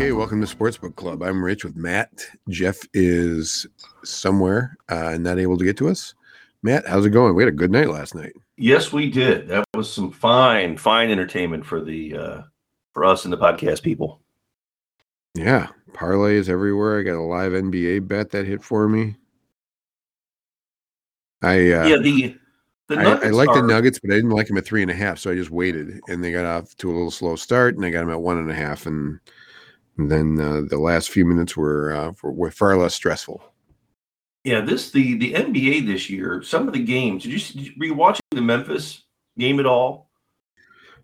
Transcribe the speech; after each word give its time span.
Okay, 0.00 0.12
welcome 0.12 0.40
to 0.40 0.46
Sportsbook 0.46 0.96
Club. 0.96 1.22
I'm 1.22 1.44
Rich 1.44 1.62
with 1.62 1.76
Matt. 1.76 2.24
Jeff 2.48 2.78
is 2.94 3.66
somewhere, 4.02 4.78
uh, 4.88 5.18
not 5.20 5.38
able 5.38 5.58
to 5.58 5.64
get 5.66 5.76
to 5.76 5.90
us. 5.90 6.14
Matt, 6.62 6.88
how's 6.88 7.04
it 7.04 7.10
going? 7.10 7.34
We 7.34 7.42
had 7.42 7.52
a 7.52 7.54
good 7.54 7.70
night 7.70 7.90
last 7.90 8.14
night. 8.14 8.32
Yes, 8.56 8.94
we 8.94 9.10
did. 9.10 9.46
That 9.48 9.62
was 9.74 9.92
some 9.92 10.10
fine, 10.10 10.78
fine 10.78 11.10
entertainment 11.10 11.66
for 11.66 11.82
the 11.84 12.16
uh, 12.16 12.42
for 12.94 13.04
us 13.04 13.24
and 13.24 13.32
the 13.32 13.36
podcast 13.36 13.82
people. 13.82 14.22
Yeah, 15.34 15.68
parlays 15.92 16.48
everywhere. 16.48 16.98
I 16.98 17.02
got 17.02 17.16
a 17.16 17.20
live 17.20 17.52
NBA 17.52 18.08
bet 18.08 18.30
that 18.30 18.46
hit 18.46 18.64
for 18.64 18.88
me. 18.88 19.16
I 21.42 21.72
uh, 21.72 21.86
yeah 21.88 21.98
the 21.98 22.38
the 22.88 22.96
I, 22.96 23.26
I 23.26 23.30
like 23.32 23.52
the 23.52 23.60
Nuggets, 23.60 23.98
but 23.98 24.12
I 24.12 24.14
didn't 24.14 24.30
like 24.30 24.46
them 24.46 24.56
at 24.56 24.64
three 24.64 24.80
and 24.80 24.90
a 24.90 24.94
half, 24.94 25.18
so 25.18 25.30
I 25.30 25.34
just 25.34 25.50
waited, 25.50 26.00
and 26.08 26.24
they 26.24 26.32
got 26.32 26.46
off 26.46 26.74
to 26.76 26.88
a 26.88 26.94
little 26.94 27.10
slow 27.10 27.36
start, 27.36 27.76
and 27.76 27.84
I 27.84 27.90
got 27.90 28.00
them 28.00 28.10
at 28.10 28.22
one 28.22 28.38
and 28.38 28.50
a 28.50 28.54
half, 28.54 28.86
and, 28.86 29.20
and 29.98 30.10
then 30.10 30.40
uh, 30.40 30.62
the 30.68 30.78
last 30.78 31.10
few 31.10 31.24
minutes 31.24 31.56
were, 31.56 31.92
uh, 31.92 32.12
were 32.22 32.32
were 32.32 32.50
far 32.50 32.76
less 32.76 32.94
stressful. 32.94 33.42
Yeah, 34.44 34.60
this 34.60 34.90
the 34.90 35.18
the 35.18 35.34
NBA 35.34 35.86
this 35.86 36.08
year. 36.08 36.42
Some 36.42 36.66
of 36.66 36.74
the 36.74 36.82
games. 36.82 37.24
Did 37.24 37.32
you, 37.32 37.38
did 37.38 37.66
you 37.66 37.72
were 37.78 37.86
you 37.86 37.94
watching 37.94 38.22
the 38.30 38.40
Memphis 38.40 39.04
game 39.38 39.60
at 39.60 39.66
all? 39.66 40.10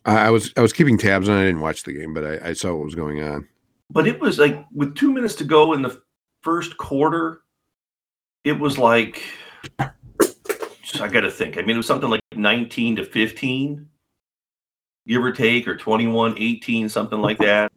I, 0.05 0.27
I 0.27 0.31
was 0.31 0.53
I 0.57 0.63
was 0.63 0.73
keeping 0.73 0.97
tabs 0.97 1.29
on. 1.29 1.37
it. 1.37 1.43
I 1.43 1.47
didn't 1.47 1.61
watch 1.61 1.83
the 1.83 1.93
game, 1.93 2.15
but 2.15 2.25
I, 2.25 2.51
I 2.51 2.53
saw 2.55 2.75
what 2.75 2.85
was 2.85 2.95
going 2.95 3.23
on. 3.23 3.47
But 3.91 4.07
it 4.07 4.21
was 4.21 4.39
like 4.39 4.65
with 4.73 4.95
two 4.95 5.13
minutes 5.13 5.35
to 5.37 5.45
go 5.45 5.75
in 5.75 5.83
the 5.83 6.01
first 6.43 6.77
quarter, 6.77 7.43
it 8.45 8.59
was 8.59 8.79
like 8.79 9.23
I 9.79 11.09
got 11.09 11.21
to 11.21 11.31
think. 11.31 11.59
I 11.59 11.61
mean, 11.61 11.71
it 11.71 11.77
was 11.77 11.87
something 11.87 12.09
like 12.09 12.21
nineteen 12.35 12.97
to 12.97 13.05
fifteen, 13.05 13.89
give 15.07 15.23
or 15.23 15.33
take, 15.33 15.69
or 15.69 15.77
21, 15.77 16.37
18, 16.39 16.89
something 16.89 17.21
like 17.21 17.39
that. 17.39 17.73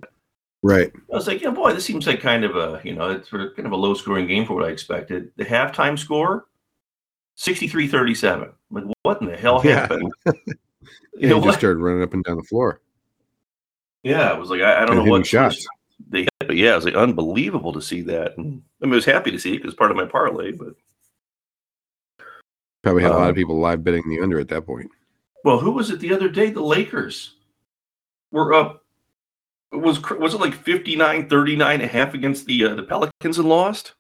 Right. 0.62 0.92
I 1.12 1.16
was 1.16 1.26
like, 1.28 1.42
yeah, 1.42 1.52
boy, 1.52 1.74
this 1.74 1.86
seems 1.86 2.06
like 2.06 2.20
kind 2.20 2.44
of 2.44 2.56
a, 2.58 2.82
you 2.84 2.94
know, 2.94 3.12
it's 3.12 3.30
sort 3.30 3.42
of 3.42 3.56
kind 3.56 3.66
of 3.66 3.72
a 3.72 3.78
low 3.78 3.94
scoring 3.94 4.28
game 4.28 4.46
for 4.46 4.56
what 4.56 4.66
I 4.66 4.70
expected. 4.70 5.32
The 5.38 5.46
halftime 5.46 5.98
score, 5.98 6.48
63 7.36 7.88
37. 7.88 8.50
Like, 8.72 8.84
what 9.04 9.22
in 9.22 9.28
the 9.28 9.38
hell 9.38 9.60
happened? 9.60 10.12
Yeah, 11.16 11.24
You 11.24 11.30
know 11.30 11.36
he 11.36 11.42
just 11.42 11.46
what? 11.56 11.60
started 11.60 11.80
running 11.82 12.02
up 12.04 12.14
and 12.14 12.24
down 12.24 12.38
the 12.38 12.44
floor. 12.44 12.82
Yeah, 14.04 14.34
it 14.34 14.40
was 14.40 14.50
like, 14.50 14.62
I, 14.62 14.78
I 14.84 14.86
don't 14.86 14.98
and 14.98 15.06
know 15.06 15.12
what 15.12 15.26
shots. 15.28 15.68
they 16.10 16.22
hit, 16.22 16.30
but 16.40 16.56
yeah, 16.56 16.72
it 16.74 16.76
was 16.76 16.86
like 16.86 16.96
unbelievable 16.96 17.74
to 17.74 17.82
see 17.82 18.02
that. 18.04 18.38
And 18.38 18.62
I, 18.82 18.86
mean, 18.86 18.94
I 18.94 18.96
was 18.96 19.04
happy 19.06 19.30
to 19.32 19.40
see 19.40 19.54
it 19.56 19.58
because 19.58 19.74
part 19.76 19.92
of 19.92 19.98
my 19.98 20.06
parlay, 20.06 20.52
but 20.54 20.76
Probably 22.84 23.02
had 23.04 23.12
a 23.12 23.16
lot 23.16 23.24
Um, 23.24 23.30
of 23.30 23.36
people 23.36 23.60
live 23.60 23.84
betting 23.84 24.08
the 24.10 24.22
under 24.22 24.40
at 24.40 24.48
that 24.50 24.66
point. 24.66 24.90
well, 25.44 25.60
who 25.60 25.72
was 25.72 25.90
it 25.90 26.00
the 26.00 26.14
other 26.14 26.30
day? 26.30 26.50
The 26.52 26.62
Lakers 26.62 27.36
were 28.32 28.54
up. 28.54 28.86
Was 29.72 30.02
was 30.12 30.34
it 30.34 30.40
like 30.40 30.54
59 30.56 31.30
39 31.30 31.74
and 31.76 31.84
a 31.84 31.88
half 31.88 32.14
against 32.14 32.46
the 32.48 32.66
uh, 32.66 32.76
the 32.76 32.84
Pelicans 32.84 33.38
and 33.38 33.48
lost? 33.48 33.94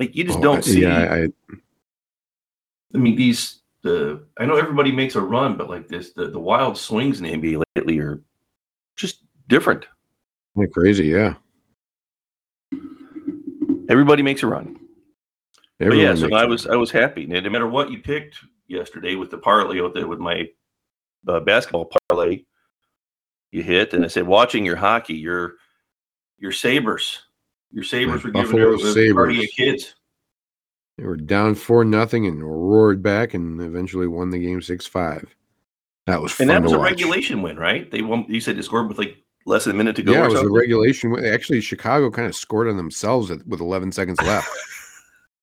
Like 0.00 0.14
you 0.16 0.24
just 0.24 0.38
Oh, 0.38 0.42
don't 0.42 0.58
I- 0.58 0.60
see. 0.62 0.82
Yeah, 0.82 0.98
I, 0.98 1.16
I, 1.24 1.28
I 2.94 2.98
mean, 2.98 3.14
these 3.16 3.60
the 3.82 4.24
I 4.38 4.46
know 4.46 4.56
everybody 4.56 4.90
makes 4.90 5.14
a 5.16 5.20
run, 5.20 5.56
but 5.56 5.68
like 5.68 5.88
this, 5.88 6.12
the, 6.14 6.28
the 6.30 6.38
wild 6.40 6.78
swings 6.78 7.20
in 7.20 7.24
the 7.26 7.32
NBA 7.56 7.62
lately 7.76 7.98
are 7.98 8.22
just 8.96 9.20
different. 9.48 9.86
went 10.54 10.72
crazy. 10.72 11.06
Yeah, 11.08 11.34
Everybody 13.90 14.22
makes 14.22 14.42
a 14.42 14.46
run. 14.46 14.78
But 15.78 15.96
yeah, 15.96 16.14
so 16.14 16.32
I 16.34 16.44
was 16.46 16.66
I 16.66 16.76
was 16.76 16.90
happy. 16.90 17.26
No 17.26 17.40
matter 17.50 17.66
what 17.68 17.90
you 17.90 17.98
picked 17.98 18.38
yesterday 18.68 19.14
with 19.16 19.30
the 19.30 19.38
parlay 19.38 19.80
with 19.80 19.94
the, 19.94 20.06
with 20.06 20.18
my 20.20 20.48
uh, 21.28 21.40
basketball 21.40 21.90
parlay, 22.08 22.44
you 23.54 23.62
hit. 23.62 23.94
And 23.94 24.04
I 24.04 24.08
said, 24.08 24.26
watching 24.26 24.64
your 24.64 24.76
hockey, 24.76 25.14
your 25.14 25.54
your 26.38 26.52
Sabres, 26.52 27.22
your 27.70 27.84
Sabres 27.84 28.24
My 28.24 28.28
were 28.30 28.32
giving 28.44 28.58
Buffalo 28.58 28.76
their 28.92 29.10
a 29.10 29.14
party 29.14 29.34
Sabres. 29.36 29.44
of 29.44 29.50
kids. 29.56 29.94
They 30.98 31.04
were 31.04 31.16
down 31.16 31.54
four 31.54 31.84
nothing 31.84 32.26
and 32.26 32.42
roared 32.42 33.02
back 33.02 33.34
and 33.34 33.60
eventually 33.60 34.06
won 34.06 34.30
the 34.30 34.38
game 34.38 34.60
six 34.60 34.86
five. 34.86 35.34
That 36.06 36.20
was 36.20 36.32
fun 36.32 36.44
And 36.44 36.50
that 36.50 36.62
was 36.62 36.72
to 36.72 36.76
a 36.76 36.80
watch. 36.80 36.90
regulation 36.90 37.42
win, 37.42 37.56
right? 37.56 37.90
They 37.90 38.02
won. 38.02 38.26
You 38.28 38.40
said 38.40 38.56
they 38.56 38.62
scored 38.62 38.88
with 38.88 38.98
like 38.98 39.16
less 39.46 39.64
than 39.64 39.74
a 39.74 39.78
minute 39.78 39.96
to 39.96 40.02
go. 40.02 40.12
Yeah, 40.12 40.26
it 40.26 40.32
was 40.32 40.42
a 40.42 40.50
regulation. 40.50 41.10
win. 41.10 41.24
Actually, 41.24 41.60
Chicago 41.60 42.10
kind 42.10 42.28
of 42.28 42.34
scored 42.34 42.68
on 42.68 42.76
themselves 42.76 43.30
with 43.30 43.60
11 43.60 43.92
seconds 43.92 44.20
left. 44.22 44.50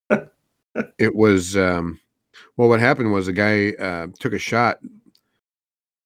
it 1.00 1.16
was 1.16 1.58
um, 1.58 2.00
well. 2.58 2.70
What 2.70 2.80
happened 2.80 3.12
was 3.12 3.28
a 3.28 3.34
guy 3.34 3.72
uh, 3.72 4.08
took 4.20 4.34
a 4.34 4.40
shot, 4.40 4.80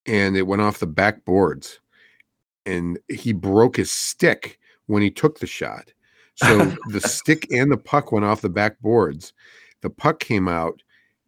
and 0.05 0.37
it 0.37 0.43
went 0.47 0.61
off 0.61 0.79
the 0.79 0.87
backboards, 0.87 1.79
and 2.65 2.99
he 3.09 3.33
broke 3.33 3.77
his 3.77 3.91
stick 3.91 4.59
when 4.87 5.01
he 5.01 5.11
took 5.11 5.39
the 5.39 5.47
shot. 5.47 5.93
So 6.35 6.65
the 6.89 7.01
stick 7.01 7.47
and 7.51 7.71
the 7.71 7.77
puck 7.77 8.11
went 8.11 8.25
off 8.25 8.41
the 8.41 8.49
backboards. 8.49 9.33
The 9.81 9.89
puck 9.89 10.19
came 10.19 10.47
out 10.47 10.81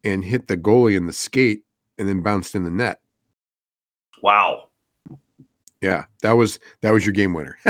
and 0.03 0.23
hit 0.23 0.47
the 0.47 0.57
goalie 0.57 0.95
in 0.95 1.05
the 1.05 1.13
skate, 1.13 1.63
and 1.97 2.07
then 2.07 2.21
bounced 2.21 2.55
in 2.55 2.63
the 2.63 2.71
net. 2.71 2.99
Wow. 4.21 4.69
Yeah, 5.81 6.05
that 6.21 6.33
was 6.33 6.59
that 6.81 6.91
was 6.91 7.05
your 7.05 7.13
game 7.13 7.33
winner. 7.33 7.57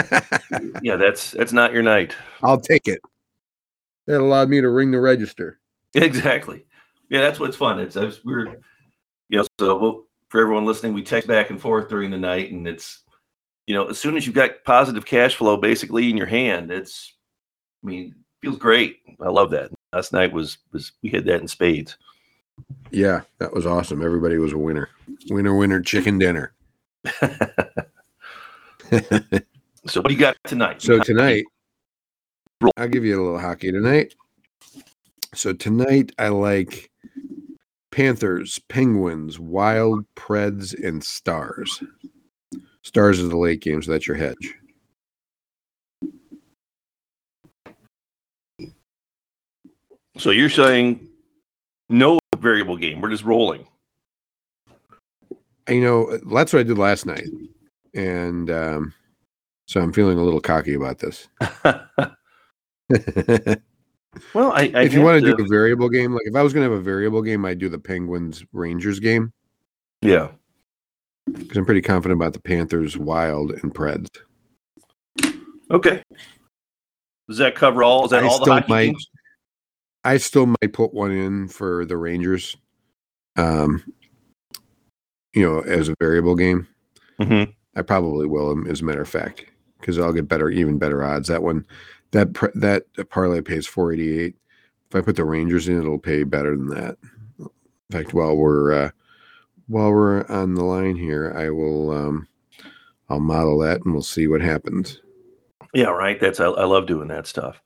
Yeah, 0.81 0.95
that's 0.95 1.31
that's 1.31 1.51
not 1.51 1.73
your 1.73 1.84
night. 1.84 2.16
I'll 2.41 2.59
take 2.59 2.88
it. 2.88 3.01
That 4.05 4.22
allowed 4.22 4.49
me 4.49 4.61
to 4.61 4.69
ring 4.69 4.91
the 4.91 4.99
register. 4.99 5.59
Exactly. 5.94 6.66
Yeah, 7.09 7.22
that's 7.22 7.39
what's 7.39 7.57
fun. 7.57 7.79
It's, 7.79 7.95
it's 7.95 8.23
we're, 8.23 8.47
you 9.29 9.39
know, 9.39 9.45
so 9.59 9.78
we'll, 9.78 10.03
for 10.29 10.41
everyone 10.41 10.66
listening, 10.66 10.94
we 10.94 11.03
text 11.03 11.28
back 11.28 11.49
and 11.49 11.59
forth 11.59 11.89
during 11.89 12.11
the 12.11 12.17
night, 12.17 12.51
and 12.51 12.67
it's, 12.67 13.03
you 13.67 13.75
know, 13.75 13.88
as 13.88 14.00
soon 14.00 14.17
as 14.17 14.25
you've 14.25 14.35
got 14.35 14.63
positive 14.63 15.05
cash 15.05 15.35
flow 15.35 15.57
basically 15.57 16.09
in 16.09 16.17
your 16.17 16.28
hand, 16.28 16.72
it's, 16.72 17.13
I 17.83 17.88
mean, 17.88 18.16
feels 18.41 18.57
great. 18.57 19.00
I 19.22 19.29
love 19.29 19.51
that. 19.51 19.72
Last 19.94 20.13
night 20.13 20.33
was 20.33 20.57
was 20.73 20.94
we 21.03 21.09
had 21.09 21.25
that 21.25 21.41
in 21.41 21.47
spades. 21.47 21.97
Yeah, 22.91 23.22
that 23.39 23.53
was 23.53 23.66
awesome. 23.66 24.01
Everybody 24.03 24.38
was 24.38 24.53
a 24.53 24.57
winner. 24.57 24.89
Winner, 25.29 25.55
winner, 25.55 25.81
chicken 25.81 26.17
dinner. 26.17 26.53
So 29.88 30.01
what 30.01 30.09
do 30.09 30.13
you 30.13 30.19
got 30.19 30.35
tonight? 30.44 30.81
so 30.81 30.99
tonight, 30.99 31.45
I'll 32.75 32.89
give 32.89 33.05
you 33.05 33.22
a 33.22 33.23
little 33.23 33.39
hockey 33.39 33.72
tonight. 33.72 34.13
So 35.34 35.53
tonight, 35.53 36.11
I 36.19 36.28
like 36.28 36.91
Panthers, 37.91 38.59
Penguins, 38.67 39.39
Wild, 39.39 40.05
Preds, 40.16 40.73
and 40.85 41.01
Stars. 41.03 41.81
Stars 42.87 43.19
is 43.19 43.27
the 43.27 43.37
late 43.37 43.59
game, 43.59 43.83
so 43.83 43.91
that's 43.91 44.07
your 44.07 44.15
hedge. 44.15 44.55
So 50.17 50.31
you're 50.31 50.49
saying 50.49 51.05
no 51.89 52.17
variable 52.37 52.77
game. 52.77 53.01
We're 53.01 53.09
just 53.09 53.25
rolling. 53.25 53.67
You 55.67 55.81
know, 55.81 56.17
that's 56.31 56.53
what 56.53 56.61
I 56.61 56.63
did 56.63 56.77
last 56.77 57.05
night, 57.05 57.27
and 57.93 58.49
um, 58.49 58.93
so 59.65 59.81
I'm 59.81 59.91
feeling 59.91 60.17
a 60.17 60.23
little 60.23 60.39
cocky 60.39 60.73
about 60.73 60.99
this. 60.99 61.27
well, 64.33 64.53
I, 64.53 64.71
I 64.73 64.83
if 64.83 64.93
you 64.93 65.01
want 65.01 65.21
to 65.21 65.35
do 65.35 65.43
a 65.43 65.47
variable 65.49 65.89
game, 65.89 66.13
like 66.13 66.25
if 66.25 66.35
I 66.35 66.41
was 66.41 66.53
going 66.53 66.65
to 66.65 66.71
have 66.71 66.79
a 66.79 66.83
variable 66.83 67.21
game, 67.21 67.43
I'd 67.43 67.59
do 67.59 67.67
the 67.67 67.77
Penguins 67.77 68.45
Rangers 68.53 69.01
game 69.01 69.33
yeah. 70.01 70.29
Because 71.34 71.58
I'm 71.58 71.66
pretty 71.66 71.82
confident 71.82 72.20
about 72.20 72.34
the 72.34 72.41
Panthers, 72.41 72.97
Wild, 72.97 73.52
and 73.52 73.74
Preds. 73.74 74.08
Okay. 75.72 76.02
Does 77.28 77.38
that 77.40 77.56
cover 77.56 77.84
all? 77.84 78.06
Is 78.06 78.12
that 78.12 78.24
I 78.24 78.28
all 78.28 78.44
the 78.44 78.52
hockey 78.52 78.70
might- 78.70 78.85
games? 78.88 79.09
I 80.03 80.18
still 80.18 80.46
might 80.46 80.72
put 80.72 80.94
one 80.94 81.12
in 81.12 81.50
for 81.50 81.84
the 81.85 81.97
Rangers, 81.97 82.56
um, 83.35 83.84
you 85.34 85.41
know, 85.41 85.59
as 85.59 85.90
a 85.90 85.96
variable 86.00 86.35
game. 86.35 86.66
Mhm. 87.20 87.53
I 87.76 87.82
probably 87.82 88.26
will, 88.26 88.70
as 88.70 88.79
a 88.82 88.85
matter 88.85 89.02
of 89.02 89.09
fact, 89.09 89.46
because 89.79 90.00
I'll 90.00 90.14
get 90.14 90.29
better, 90.29 90.50
even 90.50 90.78
better 90.78 91.03
odds. 91.03 91.28
That 91.28 91.44
one, 91.44 91.66
that 92.12 92.34
that 92.56 92.85
parlay 93.09 93.41
pays 93.41 93.68
four 93.68 93.91
eighty 93.91 94.18
eight. 94.18 94.35
If 94.90 94.96
I 94.96 95.02
put 95.02 95.18
the 95.18 95.26
Rangers 95.26 95.68
in, 95.68 95.78
it'll 95.78 96.00
pay 96.00 96.24
better 96.24 96.56
than 96.56 96.70
that. 96.70 96.97
In 97.40 97.50
fact, 97.91 98.14
while 98.14 98.38
we're 98.38 98.72
uh, 98.72 98.91
while 99.67 99.91
we're 99.91 100.25
on 100.28 100.55
the 100.55 100.64
line 100.64 100.96
here, 100.96 101.34
I 101.35 101.49
will 101.49 101.91
um, 101.91 102.28
I'll 103.09 103.19
model 103.19 103.59
that 103.59 103.81
and 103.81 103.93
we'll 103.93 104.03
see 104.03 104.28
what 104.28 104.41
happens. 104.41 105.02
Yeah, 105.73 105.90
right. 105.90 106.19
That's 106.19 106.40
I, 106.40 106.46
I 106.46 106.66
love 106.66 106.87
doing 106.87 107.08
that 107.09 107.28
stuff. 107.28 107.61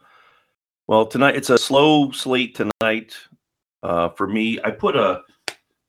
Well, 0.88 1.06
tonight 1.06 1.36
it's 1.36 1.50
a 1.50 1.58
slow 1.58 2.12
slate 2.12 2.56
tonight. 2.56 3.16
Uh, 3.84 4.10
for 4.10 4.28
me, 4.28 4.60
I 4.64 4.72
put 4.72 4.96
a 4.96 5.22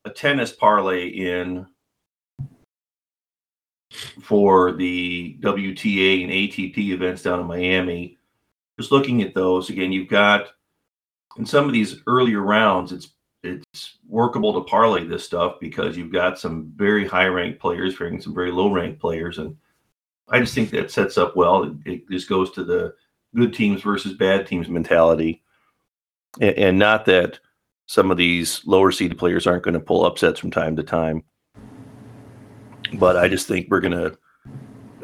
a 0.05 0.11
tennis 0.11 0.53
parlay 0.53 1.09
in 1.09 1.67
for 4.23 4.73
the 4.73 5.38
WTA 5.41 6.25
and 6.25 6.32
ATP 6.32 6.76
events 6.79 7.23
down 7.23 7.41
in 7.41 7.47
Miami. 7.47 8.19
Just 8.79 8.91
looking 8.91 9.23
at 9.23 9.35
those 9.35 9.70
again, 9.70 9.93
you've 9.93 10.09
got 10.09 10.49
in 11.37 11.47
some 11.47 11.67
of 11.67 11.73
these 11.73 11.97
earlier 12.06 12.41
rounds, 12.41 12.93
it's 12.93 13.12
it's 13.43 13.99
workable 14.09 14.55
to 14.55 14.69
parlay 14.69 15.05
this 15.05 15.25
stuff 15.25 15.56
because 15.61 15.97
you've 15.97 16.12
got 16.12 16.39
some 16.39 16.73
very 16.77 17.06
high 17.06 17.27
ranked 17.27 17.61
players, 17.61 17.97
facing 17.97 18.21
some 18.21 18.35
very 18.35 18.53
low 18.53 18.73
ranked 18.73 19.00
players, 19.00 19.39
and 19.39 19.56
I 20.29 20.41
just 20.41 20.55
think 20.55 20.71
that 20.71 20.91
sets 20.91 21.19
up 21.19 21.37
well. 21.37 21.65
It, 21.65 21.73
it 21.85 22.11
just 22.11 22.29
goes 22.29 22.50
to 22.53 22.65
the 22.65 22.94
good 23.35 23.53
teams 23.53 23.83
versus 23.83 24.15
bad 24.15 24.47
teams 24.47 24.69
mentality, 24.69 25.43
and, 26.41 26.56
and 26.56 26.79
not 26.79 27.05
that 27.06 27.41
some 27.87 28.11
of 28.11 28.17
these 28.17 28.62
lower 28.65 28.93
seeded 28.93 29.19
players 29.19 29.47
aren't 29.47 29.65
going 29.65 29.75
to 29.75 29.81
pull 29.81 30.06
upsets 30.06 30.38
from 30.38 30.50
time 30.50 30.77
to 30.77 30.83
time. 30.83 31.23
But 32.95 33.17
I 33.17 33.29
just 33.29 33.49
think 33.49 33.69
we're 33.71 33.81
going 33.81 33.93
to, 33.93 34.17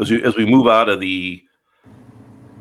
as 0.01 0.11
we, 0.11 0.23
as 0.23 0.37
we 0.37 0.47
move 0.47 0.67
out 0.67 0.89
of 0.89 1.01
the 1.01 1.43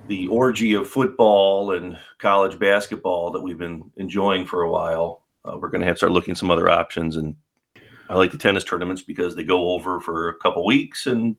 the 0.07 0.27
orgy 0.29 0.73
of 0.73 0.89
football 0.89 1.73
and 1.73 1.97
college 2.17 2.57
basketball 2.57 3.29
that 3.31 3.41
we've 3.41 3.57
been 3.57 3.91
enjoying 3.97 4.45
for 4.45 4.61
a 4.61 4.71
while, 4.71 5.26
uh, 5.45 5.57
we're 5.57 5.69
going 5.69 5.81
to 5.81 5.87
have 5.87 5.95
to 5.95 5.99
start 5.99 6.11
looking 6.11 6.31
at 6.31 6.37
some 6.37 6.51
other 6.51 6.69
options. 6.69 7.15
And 7.15 7.35
I 8.09 8.15
like 8.15 8.31
the 8.31 8.37
tennis 8.37 8.63
tournaments 8.63 9.01
because 9.01 9.35
they 9.35 9.43
go 9.43 9.71
over 9.71 9.99
for 9.99 10.29
a 10.29 10.35
couple 10.35 10.65
weeks 10.65 11.07
and 11.07 11.35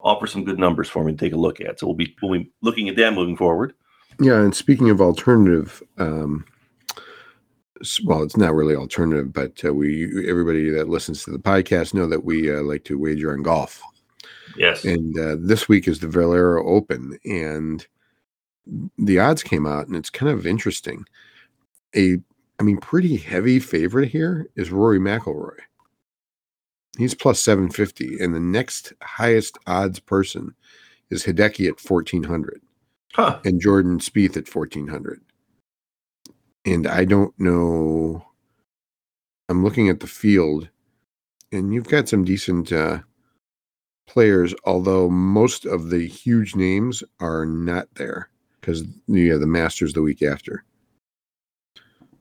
offer 0.00 0.26
some 0.26 0.44
good 0.44 0.58
numbers 0.58 0.88
for 0.88 1.04
me 1.04 1.12
to 1.12 1.18
take 1.18 1.32
a 1.32 1.36
look 1.36 1.60
at. 1.60 1.80
So 1.80 1.86
we'll 1.86 1.96
be 1.96 2.16
we'll 2.22 2.38
be 2.38 2.50
looking 2.62 2.88
at 2.88 2.96
that 2.96 3.14
moving 3.14 3.36
forward. 3.36 3.74
Yeah, 4.20 4.40
and 4.40 4.54
speaking 4.54 4.88
of 4.88 5.00
alternative, 5.00 5.82
um, 5.98 6.44
well, 8.04 8.22
it's 8.22 8.36
not 8.36 8.54
really 8.54 8.74
alternative, 8.74 9.32
but 9.32 9.62
uh, 9.64 9.74
we 9.74 10.28
everybody 10.28 10.70
that 10.70 10.88
listens 10.88 11.24
to 11.24 11.30
the 11.30 11.38
podcast 11.38 11.94
know 11.94 12.08
that 12.08 12.24
we 12.24 12.54
uh, 12.54 12.62
like 12.62 12.84
to 12.84 12.98
wager 12.98 13.32
on 13.32 13.42
golf. 13.42 13.82
Yes. 14.56 14.84
And 14.84 15.18
uh, 15.18 15.36
this 15.38 15.68
week 15.68 15.86
is 15.86 16.00
the 16.00 16.08
Valero 16.08 16.66
Open, 16.66 17.18
and 17.24 17.86
the 18.98 19.18
odds 19.18 19.42
came 19.42 19.66
out, 19.66 19.86
and 19.86 19.96
it's 19.96 20.10
kind 20.10 20.32
of 20.32 20.46
interesting. 20.46 21.04
A, 21.94 22.18
I 22.58 22.62
mean, 22.62 22.78
pretty 22.78 23.16
heavy 23.16 23.58
favorite 23.60 24.08
here 24.08 24.48
is 24.56 24.70
Rory 24.70 24.98
McIlroy. 24.98 25.58
He's 26.98 27.14
plus 27.14 27.40
seven 27.42 27.70
fifty, 27.70 28.18
and 28.18 28.34
the 28.34 28.40
next 28.40 28.92
highest 29.02 29.58
odds 29.66 30.00
person 30.00 30.54
is 31.10 31.24
Hideki 31.24 31.68
at 31.68 31.80
fourteen 31.80 32.22
hundred, 32.22 32.62
Huh. 33.12 33.40
and 33.44 33.60
Jordan 33.60 33.98
Spieth 33.98 34.36
at 34.36 34.48
fourteen 34.48 34.88
hundred. 34.88 35.20
And 36.64 36.86
I 36.86 37.04
don't 37.04 37.38
know. 37.38 38.24
I'm 39.48 39.62
looking 39.62 39.88
at 39.90 40.00
the 40.00 40.06
field, 40.06 40.68
and 41.52 41.74
you've 41.74 41.88
got 41.88 42.08
some 42.08 42.24
decent. 42.24 42.72
Uh, 42.72 43.00
players, 44.08 44.54
although 44.64 45.10
most 45.10 45.66
of 45.66 45.90
the 45.90 46.06
huge 46.06 46.54
names 46.54 47.02
are 47.18 47.44
not 47.44 47.88
there 47.96 48.30
because 48.60 48.84
you 49.08 49.32
have 49.32 49.40
the 49.40 49.46
Masters 49.48 49.92
the 49.92 50.00
week 50.00 50.22
after. 50.22 50.62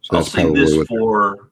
So 0.05 0.17
I'll 0.17 0.23
say 0.23 0.53
this 0.53 0.85
for. 0.87 1.49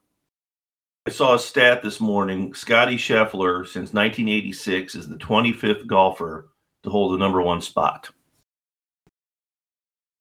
I 1.08 1.10
saw 1.10 1.34
a 1.34 1.40
stat 1.40 1.82
this 1.82 2.00
morning. 2.00 2.54
Scotty 2.54 2.98
Scheffler, 2.98 3.66
since 3.66 3.94
1986, 3.94 4.94
is 4.94 5.10
the 5.10 5.16
25th 5.16 5.88
golfer 5.88 6.50
to 6.84 6.90
hold 6.90 7.14
the 7.14 7.18
number 7.18 7.42
one 7.42 7.62
spot. 7.62 8.10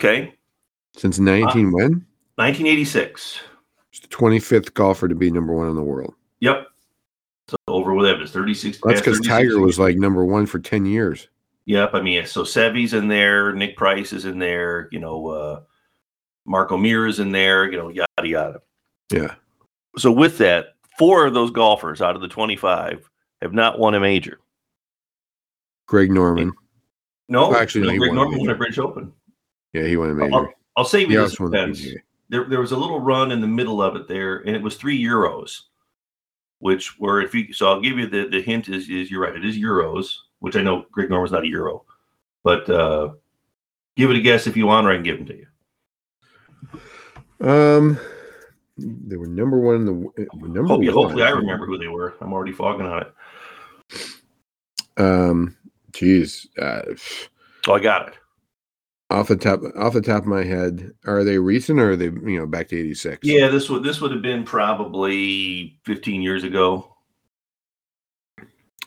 Okay, 0.00 0.34
Since 0.96 1.18
19 1.18 1.72
when? 1.72 2.06
1986. 2.36 3.40
He's 3.90 4.00
the 4.00 4.08
25th 4.08 4.72
golfer 4.72 5.08
to 5.08 5.14
be 5.14 5.30
number 5.30 5.52
one 5.52 5.68
in 5.68 5.76
the 5.76 5.82
world. 5.82 6.14
Yep. 6.40 6.68
So 7.48 7.56
over 7.68 7.92
with 7.92 8.06
Evans, 8.06 8.32
36. 8.32 8.80
That's 8.82 9.00
because 9.00 9.20
Tiger 9.20 9.60
was 9.60 9.78
like 9.78 9.96
number 9.96 10.24
one 10.24 10.46
for 10.46 10.58
10 10.58 10.86
years. 10.86 11.28
Yep. 11.66 11.90
I 11.94 12.00
mean, 12.00 12.24
so 12.26 12.44
Seve's 12.44 12.94
in 12.94 13.08
there, 13.08 13.52
Nick 13.52 13.76
Price 13.76 14.14
is 14.14 14.24
in 14.24 14.38
there, 14.38 14.88
you 14.90 14.98
know, 14.98 15.28
uh, 15.28 15.60
Marco 16.44 16.76
Mir 16.76 17.06
is 17.06 17.20
in 17.20 17.30
there, 17.30 17.70
you 17.70 17.78
know, 17.78 17.90
yada 18.26 18.62
yada. 19.10 19.28
Yeah. 19.28 19.34
So 19.96 20.10
with 20.10 20.38
that, 20.38 20.74
four 20.98 21.26
of 21.26 21.34
those 21.34 21.50
golfers 21.50 22.00
out 22.00 22.16
of 22.16 22.22
the 22.22 22.28
25 22.28 23.08
have 23.42 23.52
not 23.52 23.78
won 23.78 23.94
a 23.94 24.00
major. 24.00 24.40
Greg 25.86 26.10
Norman. 26.10 26.52
No, 27.28 27.54
actually, 27.54 27.86
no, 27.86 27.92
no, 27.92 27.98
Greg 27.98 28.12
Norman 28.14 28.38
won 28.38 28.50
a 28.50 28.54
British 28.54 28.78
Open. 28.78 29.12
Yeah, 29.72 29.84
he 29.84 29.96
won 29.96 30.10
a 30.10 30.24
I'll, 30.24 30.42
major. 30.42 30.54
I'll 30.76 30.84
save 30.84 31.10
you 31.10 31.20
this 31.20 31.32
also 31.32 31.44
won 31.44 31.52
the 31.52 31.74
suspense. 31.74 31.94
PGA. 31.94 32.02
There, 32.28 32.44
there 32.44 32.60
was 32.60 32.72
a 32.72 32.76
little 32.76 33.00
run 33.00 33.30
in 33.30 33.40
the 33.40 33.46
middle 33.46 33.82
of 33.82 33.94
it 33.94 34.08
there, 34.08 34.38
and 34.38 34.56
it 34.56 34.62
was 34.62 34.76
three 34.76 35.02
euros, 35.02 35.62
which 36.60 36.98
were 36.98 37.20
if 37.20 37.34
you. 37.34 37.52
So 37.52 37.68
I'll 37.68 37.80
give 37.80 37.98
you 37.98 38.06
the 38.06 38.28
the 38.28 38.40
hint 38.40 38.68
is 38.68 38.88
is 38.88 39.10
you're 39.10 39.20
right. 39.20 39.36
It 39.36 39.44
is 39.44 39.58
euros, 39.58 40.14
which 40.38 40.56
I 40.56 40.62
know 40.62 40.86
Greg 40.90 41.10
Norman's 41.10 41.32
not 41.32 41.44
a 41.44 41.48
euro, 41.48 41.84
but 42.42 42.70
uh 42.70 43.10
give 43.96 44.10
it 44.10 44.16
a 44.16 44.20
guess 44.20 44.46
if 44.46 44.56
you 44.56 44.66
want, 44.66 44.86
or 44.86 44.90
I 44.90 44.94
can 44.94 45.02
give 45.02 45.18
them 45.18 45.26
to 45.26 45.36
you. 45.36 45.46
Um, 47.42 47.98
they 48.78 49.16
were 49.16 49.26
number 49.26 49.58
one 49.58 49.74
in 49.76 49.84
the 49.84 49.92
number 50.48 50.62
Hope, 50.68 50.78
one. 50.80 50.88
hopefully, 50.88 51.22
I 51.24 51.30
remember 51.30 51.66
who 51.66 51.76
they 51.78 51.88
were. 51.88 52.14
I'm 52.20 52.32
already 52.32 52.52
fogging 52.52 52.86
on 52.86 53.02
it. 53.02 53.12
Um, 54.96 55.56
geez, 55.92 56.46
uh, 56.60 56.82
Oh, 57.68 57.74
I 57.74 57.80
got 57.80 58.08
it. 58.08 58.14
off 59.10 59.28
the 59.28 59.36
top 59.36 59.60
off 59.76 59.92
the 59.92 60.00
top 60.00 60.22
of 60.22 60.28
my 60.28 60.42
head, 60.44 60.90
are 61.06 61.22
they 61.24 61.38
recent 61.38 61.78
or 61.80 61.90
are 61.92 61.96
they 61.96 62.06
you 62.06 62.38
know 62.38 62.46
back 62.46 62.68
to 62.68 62.78
eighty 62.78 62.94
six? 62.94 63.20
Yeah, 63.26 63.48
this 63.48 63.68
would 63.70 63.82
this 63.84 64.00
would 64.00 64.10
have 64.12 64.22
been 64.22 64.44
probably 64.44 65.78
15 65.84 66.22
years 66.22 66.44
ago, 66.44 66.96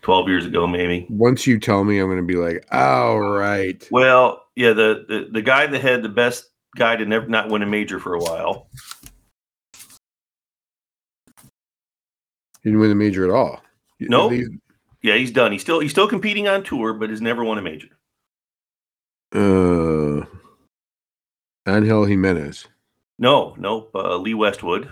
12 0.02 0.28
years 0.30 0.46
ago, 0.46 0.68
maybe. 0.68 1.06
Once 1.10 1.48
you 1.48 1.60
tell 1.60 1.84
me, 1.84 2.00
I'm 2.00 2.08
going 2.08 2.18
to 2.18 2.24
be 2.24 2.36
like, 2.36 2.66
all 2.72 3.20
right. 3.22 3.86
Well, 3.92 4.44
yeah, 4.56 4.74
the, 4.74 5.06
the 5.08 5.28
the 5.32 5.42
guy 5.42 5.68
that 5.68 5.82
had 5.82 6.04
the 6.04 6.10
best 6.10 6.50
guy 6.76 6.96
to 6.96 7.06
never 7.06 7.28
not 7.28 7.50
win 7.50 7.62
a 7.62 7.66
major 7.66 8.00
for 8.00 8.14
a 8.14 8.20
while. 8.20 8.68
He 12.62 12.70
didn't 12.72 12.80
win 12.80 12.92
a 12.92 12.96
major 12.96 13.24
at 13.24 13.32
all. 13.32 13.62
Nope. 14.00 14.32
These- 14.32 14.50
Yeah, 15.02 15.16
he's 15.16 15.32
done. 15.32 15.52
He's 15.52 15.62
still 15.62 15.80
he's 15.80 15.92
still 15.92 16.08
competing 16.08 16.48
on 16.48 16.64
tour, 16.64 16.94
but 16.94 17.10
has 17.12 17.22
never 17.22 17.44
won 17.44 17.58
a 17.58 17.62
major. 17.62 17.90
Uh, 19.34 20.26
Angel 21.68 22.06
Jimenez. 22.06 22.68
No, 23.20 23.56
nope. 23.58 23.92
Uh, 23.94 24.18
Lee 24.18 24.34
Westwood. 24.34 24.92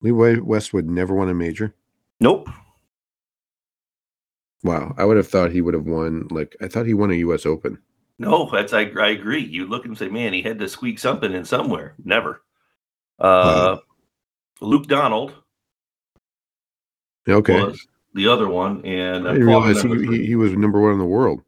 Lee 0.00 0.12
Westwood 0.12 0.86
never 0.86 1.12
won 1.14 1.28
a 1.28 1.34
major. 1.34 1.74
Nope. 2.20 2.48
Wow, 4.62 4.94
I 4.96 5.04
would 5.04 5.16
have 5.16 5.28
thought 5.28 5.50
he 5.52 5.60
would 5.60 5.74
have 5.74 5.86
won. 5.86 6.28
Like 6.30 6.56
I 6.60 6.68
thought 6.68 6.86
he 6.86 6.94
won 6.94 7.10
a 7.10 7.14
U.S. 7.14 7.46
Open. 7.46 7.78
No, 8.18 8.50
that's 8.50 8.72
I, 8.72 8.90
I 9.00 9.10
agree. 9.10 9.44
You 9.44 9.66
look 9.66 9.84
and 9.84 9.96
say, 9.96 10.08
man, 10.08 10.32
he 10.32 10.42
had 10.42 10.58
to 10.58 10.68
squeak 10.68 10.98
something 10.98 11.32
in 11.32 11.44
somewhere. 11.44 11.94
Never. 12.04 12.42
Uh, 13.18 13.78
Luke 14.60 14.86
Donald 14.86 15.34
Okay, 17.28 17.62
was 17.62 17.86
the 18.14 18.26
other 18.26 18.48
one, 18.48 18.84
and 18.84 19.28
I 19.28 19.32
didn't 19.32 19.46
realize 19.46 19.82
he, 19.82 20.06
he, 20.06 20.26
he 20.26 20.34
was 20.34 20.52
number 20.52 20.80
one 20.80 20.92
in 20.92 20.98
the 20.98 21.04
world. 21.04 21.42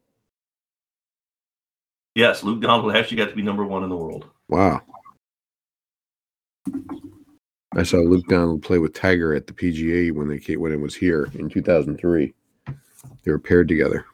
yes, 2.13 2.43
Luke 2.43 2.61
Donald 2.61 2.95
actually 2.95 3.17
got 3.17 3.29
to 3.29 3.35
be 3.35 3.41
number 3.41 3.65
one 3.65 3.83
in 3.83 3.89
the 3.89 3.97
world. 3.97 4.29
Wow. 4.47 4.81
I 7.75 7.83
saw 7.83 7.97
Luke 7.97 8.27
Donald 8.27 8.61
play 8.61 8.77
with 8.77 8.93
Tiger 8.93 9.33
at 9.33 9.47
the 9.47 9.53
PGA 9.53 10.11
when 10.11 10.27
they 10.27 10.37
came, 10.37 10.59
when 10.59 10.71
it 10.71 10.79
was 10.79 10.93
here 10.93 11.29
in 11.33 11.49
2003. 11.49 12.33
They 13.23 13.31
were 13.31 13.39
paired 13.39 13.67
together. 13.67 14.05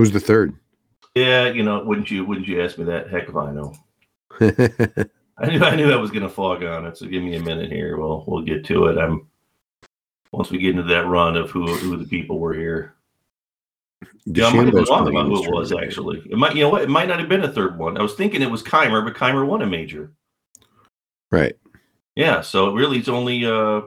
Who's 0.00 0.12
the 0.12 0.18
third? 0.18 0.56
Yeah, 1.14 1.48
you 1.48 1.62
know, 1.62 1.84
wouldn't 1.84 2.10
you 2.10 2.24
wouldn't 2.24 2.48
you 2.48 2.62
ask 2.62 2.78
me 2.78 2.84
that? 2.84 3.10
Heck 3.10 3.28
if 3.28 3.36
I 3.36 3.50
know. 3.50 3.74
I 4.40 5.50
knew 5.50 5.62
I 5.62 5.76
knew 5.76 5.92
I 5.92 5.96
was 5.96 6.10
going 6.10 6.22
to 6.22 6.28
fog 6.30 6.64
on 6.64 6.86
it. 6.86 6.96
So 6.96 7.04
give 7.04 7.22
me 7.22 7.36
a 7.36 7.42
minute 7.42 7.70
here. 7.70 7.98
We'll 7.98 8.24
we'll 8.26 8.40
get 8.40 8.64
to 8.64 8.86
it. 8.86 8.96
I'm 8.96 9.28
once 10.32 10.50
we 10.50 10.56
get 10.56 10.70
into 10.70 10.84
that 10.84 11.04
run 11.04 11.36
of 11.36 11.50
who 11.50 11.66
who 11.66 11.98
the 11.98 12.06
people 12.06 12.38
were 12.38 12.54
here. 12.54 12.94
Yeah, 14.24 14.46
I 14.46 14.54
might 14.54 14.64
have 14.64 14.74
been 14.74 14.84
wrong 14.84 15.06
about 15.06 15.26
who 15.26 15.44
it 15.44 15.52
was 15.52 15.70
actually. 15.70 16.22
It 16.30 16.38
might 16.38 16.56
you 16.56 16.62
know 16.62 16.70
what? 16.70 16.80
It 16.80 16.88
might 16.88 17.06
not 17.06 17.20
have 17.20 17.28
been 17.28 17.44
a 17.44 17.52
third 17.52 17.76
one. 17.76 17.98
I 17.98 18.02
was 18.02 18.14
thinking 18.14 18.40
it 18.40 18.50
was 18.50 18.62
Kaymer, 18.62 19.04
but 19.04 19.14
Kaymer 19.14 19.46
won 19.46 19.60
a 19.60 19.66
major. 19.66 20.12
Right. 21.30 21.56
Yeah, 22.16 22.40
so 22.40 22.72
really 22.72 22.96
it's 22.96 23.08
only 23.10 23.44
uh 23.44 23.82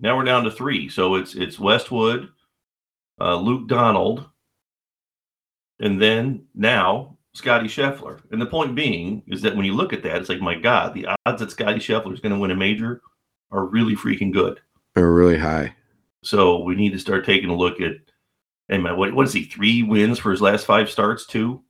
now 0.00 0.18
we're 0.18 0.24
down 0.24 0.44
to 0.44 0.50
three. 0.50 0.90
So 0.90 1.14
it's 1.14 1.34
it's 1.34 1.58
Westwood, 1.58 2.28
uh, 3.18 3.36
Luke 3.36 3.68
Donald, 3.68 4.26
and 5.80 6.00
then 6.00 6.44
now 6.54 7.16
Scotty 7.32 7.66
Scheffler. 7.66 8.20
And 8.30 8.40
the 8.40 8.46
point 8.46 8.74
being 8.74 9.22
is 9.26 9.42
that 9.42 9.56
when 9.56 9.64
you 9.64 9.74
look 9.74 9.92
at 9.92 10.02
that, 10.02 10.16
it's 10.16 10.28
like, 10.28 10.40
my 10.40 10.54
God, 10.54 10.94
the 10.94 11.06
odds 11.26 11.40
that 11.40 11.50
Scotty 11.50 11.78
Scheffler 11.78 12.12
is 12.12 12.20
going 12.20 12.34
to 12.34 12.38
win 12.38 12.50
a 12.50 12.56
major 12.56 13.00
are 13.50 13.66
really 13.66 13.96
freaking 13.96 14.32
good. 14.32 14.60
They're 14.94 15.12
really 15.12 15.38
high. 15.38 15.74
So 16.22 16.62
we 16.62 16.74
need 16.74 16.92
to 16.92 16.98
start 16.98 17.24
taking 17.24 17.50
a 17.50 17.56
look 17.56 17.80
at 17.80 17.92
and 18.68 18.82
my 18.82 18.92
what 18.92 19.12
what 19.14 19.26
is 19.26 19.32
he, 19.32 19.44
three 19.44 19.82
wins 19.82 20.18
for 20.18 20.30
his 20.30 20.40
last 20.40 20.64
five 20.64 20.88
starts, 20.88 21.26
too? 21.26 21.62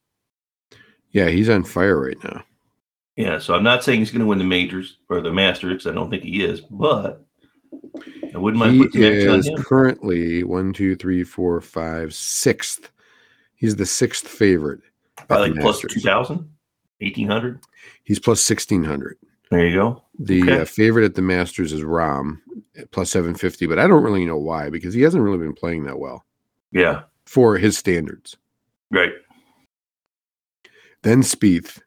Yeah, 1.12 1.29
he's 1.29 1.49
on 1.49 1.64
fire 1.64 1.99
right 1.99 2.23
now. 2.23 2.45
Yeah, 3.17 3.38
so 3.38 3.55
I'm 3.55 3.62
not 3.62 3.83
saying 3.83 4.00
he's 4.00 4.11
going 4.11 4.21
to 4.21 4.26
win 4.26 4.38
the 4.38 4.45
majors 4.45 4.99
or 5.09 5.21
the 5.21 5.33
Masters. 5.33 5.87
I 5.87 5.93
don't 5.93 6.11
think 6.11 6.23
he 6.23 6.45
is, 6.45 6.61
but 6.61 7.25
I 8.35 8.38
wouldn't 8.38 8.59
mind 8.59 8.75
He 8.75 8.83
putting 8.83 9.02
some 9.23 9.38
action 9.38 9.55
is 9.55 9.64
currently 9.64 10.45
one, 10.45 10.73
two, 10.73 10.95
three, 10.95 11.25
four, 11.25 11.61
five, 11.61 12.14
sixth. 12.14 12.90
He's 13.61 13.76
the 13.76 13.85
sixth 13.87 14.26
favorite. 14.26 14.81
Probably 15.29 15.50
like 15.50 15.61
plus 15.61 15.83
2,000, 15.83 16.37
1,800. 16.99 17.61
He's 18.05 18.19
plus 18.19 18.40
sixteen 18.43 18.83
hundred. 18.83 19.19
There 19.50 19.67
you 19.67 19.76
go. 19.76 20.02
The 20.19 20.43
Okay. 20.43 20.61
uh, 20.62 20.64
favorite 20.64 21.05
at 21.05 21.14
the 21.14 21.21
Masters 21.23 21.73
is 21.73 21.83
Rahm 21.83 22.38
at 22.76 22.90
plus 22.90 23.11
750, 23.11 23.67
but 23.67 23.79
I 23.79 23.87
don't 23.87 24.02
really 24.02 24.25
know 24.25 24.38
why 24.38 24.71
because 24.71 24.95
he 24.95 25.02
hasn't 25.02 25.23
really 25.23 25.37
been 25.38 25.52
playing 25.52 25.85
that 25.85 25.99
well 25.99 26.25
Yeah. 26.73 27.02
for 27.26 27.59
his 27.59 27.76
standards. 27.76 28.37
Right. 28.90 29.12
Then 31.02 31.23
Spieth. 31.23 31.81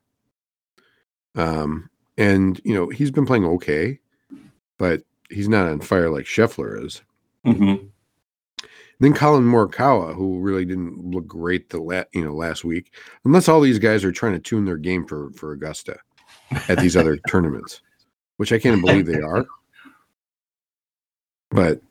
Um, 1.35 1.89
and 2.17 2.61
you 2.63 2.75
know, 2.75 2.89
he's 2.89 3.11
been 3.11 3.25
playing 3.25 3.45
okay, 3.45 3.99
but 4.77 5.01
he's 5.29 5.49
not 5.49 5.67
on 5.67 5.79
fire 5.79 6.09
like 6.11 6.25
Scheffler 6.25 6.83
is. 6.85 7.01
hmm 7.43 7.75
Then 9.03 9.13
Collin 9.13 9.43
Morikawa, 9.43 10.15
who 10.15 10.39
really 10.39 10.63
didn't 10.63 11.11
look 11.11 11.27
great 11.27 11.69
the 11.69 11.77
la- 11.81 12.05
you 12.13 12.23
know 12.23 12.33
last 12.33 12.63
week, 12.63 12.93
unless 13.25 13.49
all 13.49 13.59
these 13.59 13.77
guys 13.77 14.05
are 14.05 14.13
trying 14.13 14.31
to 14.31 14.39
tune 14.39 14.63
their 14.63 14.77
game 14.77 15.05
for 15.05 15.29
for 15.31 15.51
Augusta 15.51 15.97
at 16.69 16.79
these 16.79 16.95
other 16.95 17.17
tournaments, 17.27 17.81
which 18.37 18.53
I 18.53 18.59
can't 18.59 18.79
believe 18.79 19.05
they 19.05 19.19
are. 19.19 19.45
But 21.51 21.81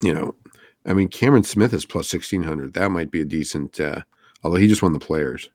you 0.00 0.14
know, 0.14 0.36
I 0.86 0.92
mean, 0.92 1.08
Cameron 1.08 1.42
Smith 1.42 1.74
is 1.74 1.84
plus 1.84 2.08
sixteen 2.08 2.44
hundred. 2.44 2.74
That 2.74 2.92
might 2.92 3.10
be 3.10 3.20
a 3.20 3.24
decent. 3.24 3.80
uh 3.80 4.02
Although 4.44 4.58
he 4.58 4.68
just 4.68 4.80
won 4.82 4.92
the 4.92 5.00
Players, 5.00 5.50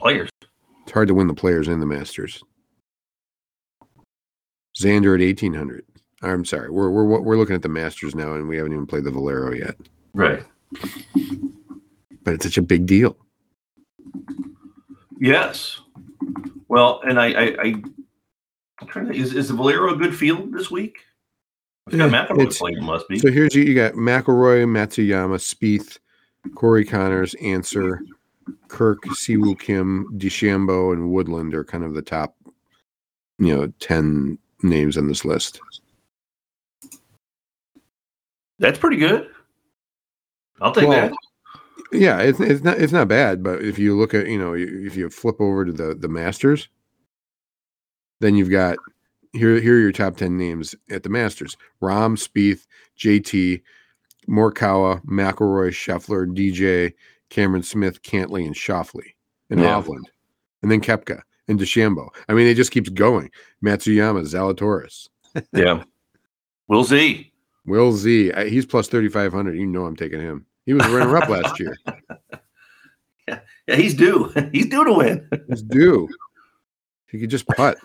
Players. 0.00 0.28
it's 0.82 0.90
hard 0.92 1.06
to 1.06 1.14
win 1.14 1.28
the 1.28 1.34
Players 1.34 1.68
and 1.68 1.80
the 1.80 1.86
Masters. 1.86 2.42
Xander 4.76 5.14
at 5.14 5.22
eighteen 5.22 5.54
hundred. 5.54 5.84
I'm 6.20 6.44
sorry, 6.44 6.68
we're 6.68 6.90
we're 6.90 7.20
we're 7.20 7.36
looking 7.38 7.54
at 7.54 7.62
the 7.62 7.68
Masters 7.68 8.16
now, 8.16 8.34
and 8.34 8.48
we 8.48 8.56
haven't 8.56 8.72
even 8.72 8.86
played 8.88 9.04
the 9.04 9.12
Valero 9.12 9.54
yet. 9.54 9.76
Right. 10.16 10.42
But 12.24 12.34
it's 12.34 12.44
such 12.46 12.56
a 12.56 12.62
big 12.62 12.86
deal. 12.86 13.16
Yes. 15.20 15.80
Well, 16.68 17.02
and 17.06 17.20
I, 17.20 17.26
I, 17.26 17.42
I 17.62 17.74
I'm 18.80 18.88
trying 18.88 19.08
to, 19.08 19.14
is, 19.14 19.34
is 19.34 19.48
the 19.48 19.54
Valero 19.54 19.92
a 19.92 19.96
good 19.96 20.16
field 20.16 20.52
this 20.52 20.70
week? 20.70 20.98
It's 21.86 21.96
got 21.96 22.10
Yeah, 22.10 22.26
McIlroy 22.26 22.40
it's- 22.40 22.58
playing, 22.58 22.82
must 22.82 23.06
be. 23.08 23.18
So 23.18 23.30
here's 23.30 23.54
you, 23.54 23.62
you 23.64 23.74
got 23.74 23.92
McIlroy, 23.92 24.64
Matsuyama, 24.66 25.36
Spieth, 25.38 25.98
Corey 26.54 26.84
Conners, 26.84 27.34
Ancer, 27.42 28.00
Kirk, 28.68 29.02
Siwoo 29.04 29.58
Kim, 29.58 30.06
DeChambeau, 30.16 30.92
and 30.94 31.10
Woodland 31.10 31.54
are 31.54 31.64
kind 31.64 31.84
of 31.84 31.92
the 31.94 32.02
top, 32.02 32.34
you 33.38 33.54
know, 33.54 33.66
ten 33.80 34.38
names 34.62 34.96
on 34.96 35.08
this 35.08 35.24
list. 35.26 35.60
That's 38.58 38.78
pretty 38.78 38.96
good. 38.96 39.28
I'll 40.60 40.72
take 40.72 40.88
Well, 40.88 41.08
that. 41.08 41.12
Yeah, 41.92 42.18
it's, 42.20 42.40
it's 42.40 42.62
not 42.64 42.78
it's 42.78 42.92
not 42.92 43.08
bad, 43.08 43.42
but 43.42 43.62
if 43.62 43.78
you 43.78 43.96
look 43.96 44.12
at 44.14 44.26
you 44.26 44.38
know 44.38 44.54
if 44.54 44.96
you 44.96 45.08
flip 45.08 45.40
over 45.40 45.64
to 45.64 45.72
the 45.72 45.94
the 45.94 46.08
Masters, 46.08 46.68
then 48.20 48.34
you've 48.34 48.50
got 48.50 48.76
here 49.32 49.60
here 49.60 49.76
are 49.76 49.80
your 49.80 49.92
top 49.92 50.16
ten 50.16 50.36
names 50.36 50.74
at 50.90 51.02
the 51.04 51.08
Masters: 51.08 51.56
Rahm, 51.80 52.16
Spieth, 52.16 52.66
JT, 52.98 53.62
Morikawa, 54.28 55.04
McIlroy, 55.04 55.68
Scheffler, 55.70 56.26
DJ, 56.26 56.94
Cameron 57.30 57.62
Smith, 57.62 58.02
Cantlay, 58.02 58.44
and 58.46 58.54
Schauffele, 58.54 59.12
and 59.50 59.60
Yeah. 59.60 59.80
Hovland, 59.80 60.04
and 60.62 60.70
then 60.70 60.80
Koepka 60.80 61.22
and 61.46 61.60
DeChambeau. 61.60 62.08
I 62.28 62.34
mean, 62.34 62.48
it 62.48 62.54
just 62.54 62.72
keeps 62.72 62.88
going. 62.88 63.30
Matsuyama, 63.64 64.22
Zalatoris, 64.26 65.08
Yeah. 65.52 65.84
We'll 66.68 66.82
see. 66.82 67.32
Will 67.66 67.92
Z. 67.92 68.32
I, 68.32 68.48
he's 68.48 68.66
plus 68.66 68.88
thirty 68.88 69.08
five 69.08 69.32
hundred. 69.32 69.56
You 69.56 69.66
know, 69.66 69.86
I'm 69.86 69.96
taking 69.96 70.20
him. 70.20 70.46
He 70.64 70.72
was 70.72 70.86
a 70.86 70.90
runner 70.90 71.16
up 71.16 71.28
last 71.28 71.60
year. 71.60 71.76
Yeah, 73.28 73.74
he's 73.74 73.94
due. 73.94 74.32
He's 74.52 74.66
due 74.66 74.84
to 74.84 74.92
win. 74.92 75.28
He's 75.48 75.62
due. 75.62 76.08
He 77.10 77.18
could 77.18 77.30
just 77.30 77.48
putt. 77.48 77.76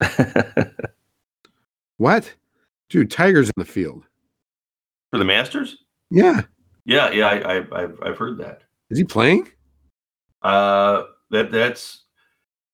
What? 1.96 2.34
Dude, 2.88 3.10
Tiger's 3.10 3.48
in 3.48 3.54
the 3.56 3.64
field. 3.64 4.04
For 5.10 5.18
the 5.18 5.24
Masters? 5.24 5.78
Yeah. 6.10 6.42
Yeah, 6.84 7.10
yeah, 7.10 7.26
I, 7.26 7.36
I, 7.36 7.82
I've, 7.82 7.98
I've 8.02 8.18
heard 8.18 8.38
that. 8.38 8.62
Is 8.90 8.98
he 8.98 9.04
playing? 9.04 9.48
Uh, 10.42 11.04
that 11.30 11.50
that's 11.50 12.02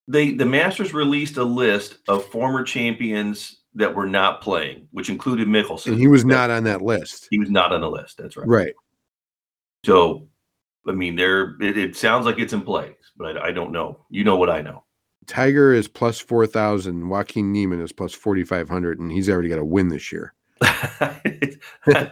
they 0.09 0.33
the 0.33 0.45
Masters 0.45 0.93
released 0.93 1.37
a 1.37 1.45
list 1.45 1.99
of 2.09 2.25
former 2.27 2.65
champions 2.65 3.60
that 3.75 3.95
were 3.95 4.07
not 4.07 4.41
playing, 4.41 4.89
which 4.91 5.09
included 5.09 5.49
Mickelson. 5.49 5.93
And 5.93 6.01
he 6.01 6.09
was 6.09 6.25
not 6.25 6.51
on 6.51 6.65
that 6.65 6.83
list. 6.83 7.29
He 7.31 7.39
was 7.39 7.51
not 7.51 7.73
on 7.73 7.81
the 7.81 7.91
list. 7.91 8.19
That's 8.19 8.37
right. 8.37 8.49
Right. 8.49 8.75
So, 9.85 10.29
I 10.87 10.93
mean, 10.93 11.17
there 11.17 11.57
it, 11.61 11.79
it 11.79 11.97
sounds 11.97 12.27
like 12.27 12.39
it's 12.39 12.53
in 12.53 12.63
play, 12.63 12.97
but 13.17 13.37
I, 13.37 13.49
I 13.49 13.51
don't 13.53 13.73
know. 13.73 14.05
You 14.11 14.25
know 14.25 14.37
what 14.37 14.51
I 14.51 14.61
know. 14.61 14.85
Tiger 15.27 15.73
is 15.73 15.87
plus 15.87 16.19
4,000. 16.19 17.09
Joaquin 17.09 17.53
Niemann 17.53 17.81
is 17.81 17.93
plus 17.93 18.13
4,500, 18.13 18.99
and 18.99 19.13
he's 19.13 19.29
already 19.29 19.49
got 19.49 19.61
a 19.61 19.65
win 19.65 19.89
this 19.89 20.11
year. 20.11 20.35
yeah, 21.87 22.11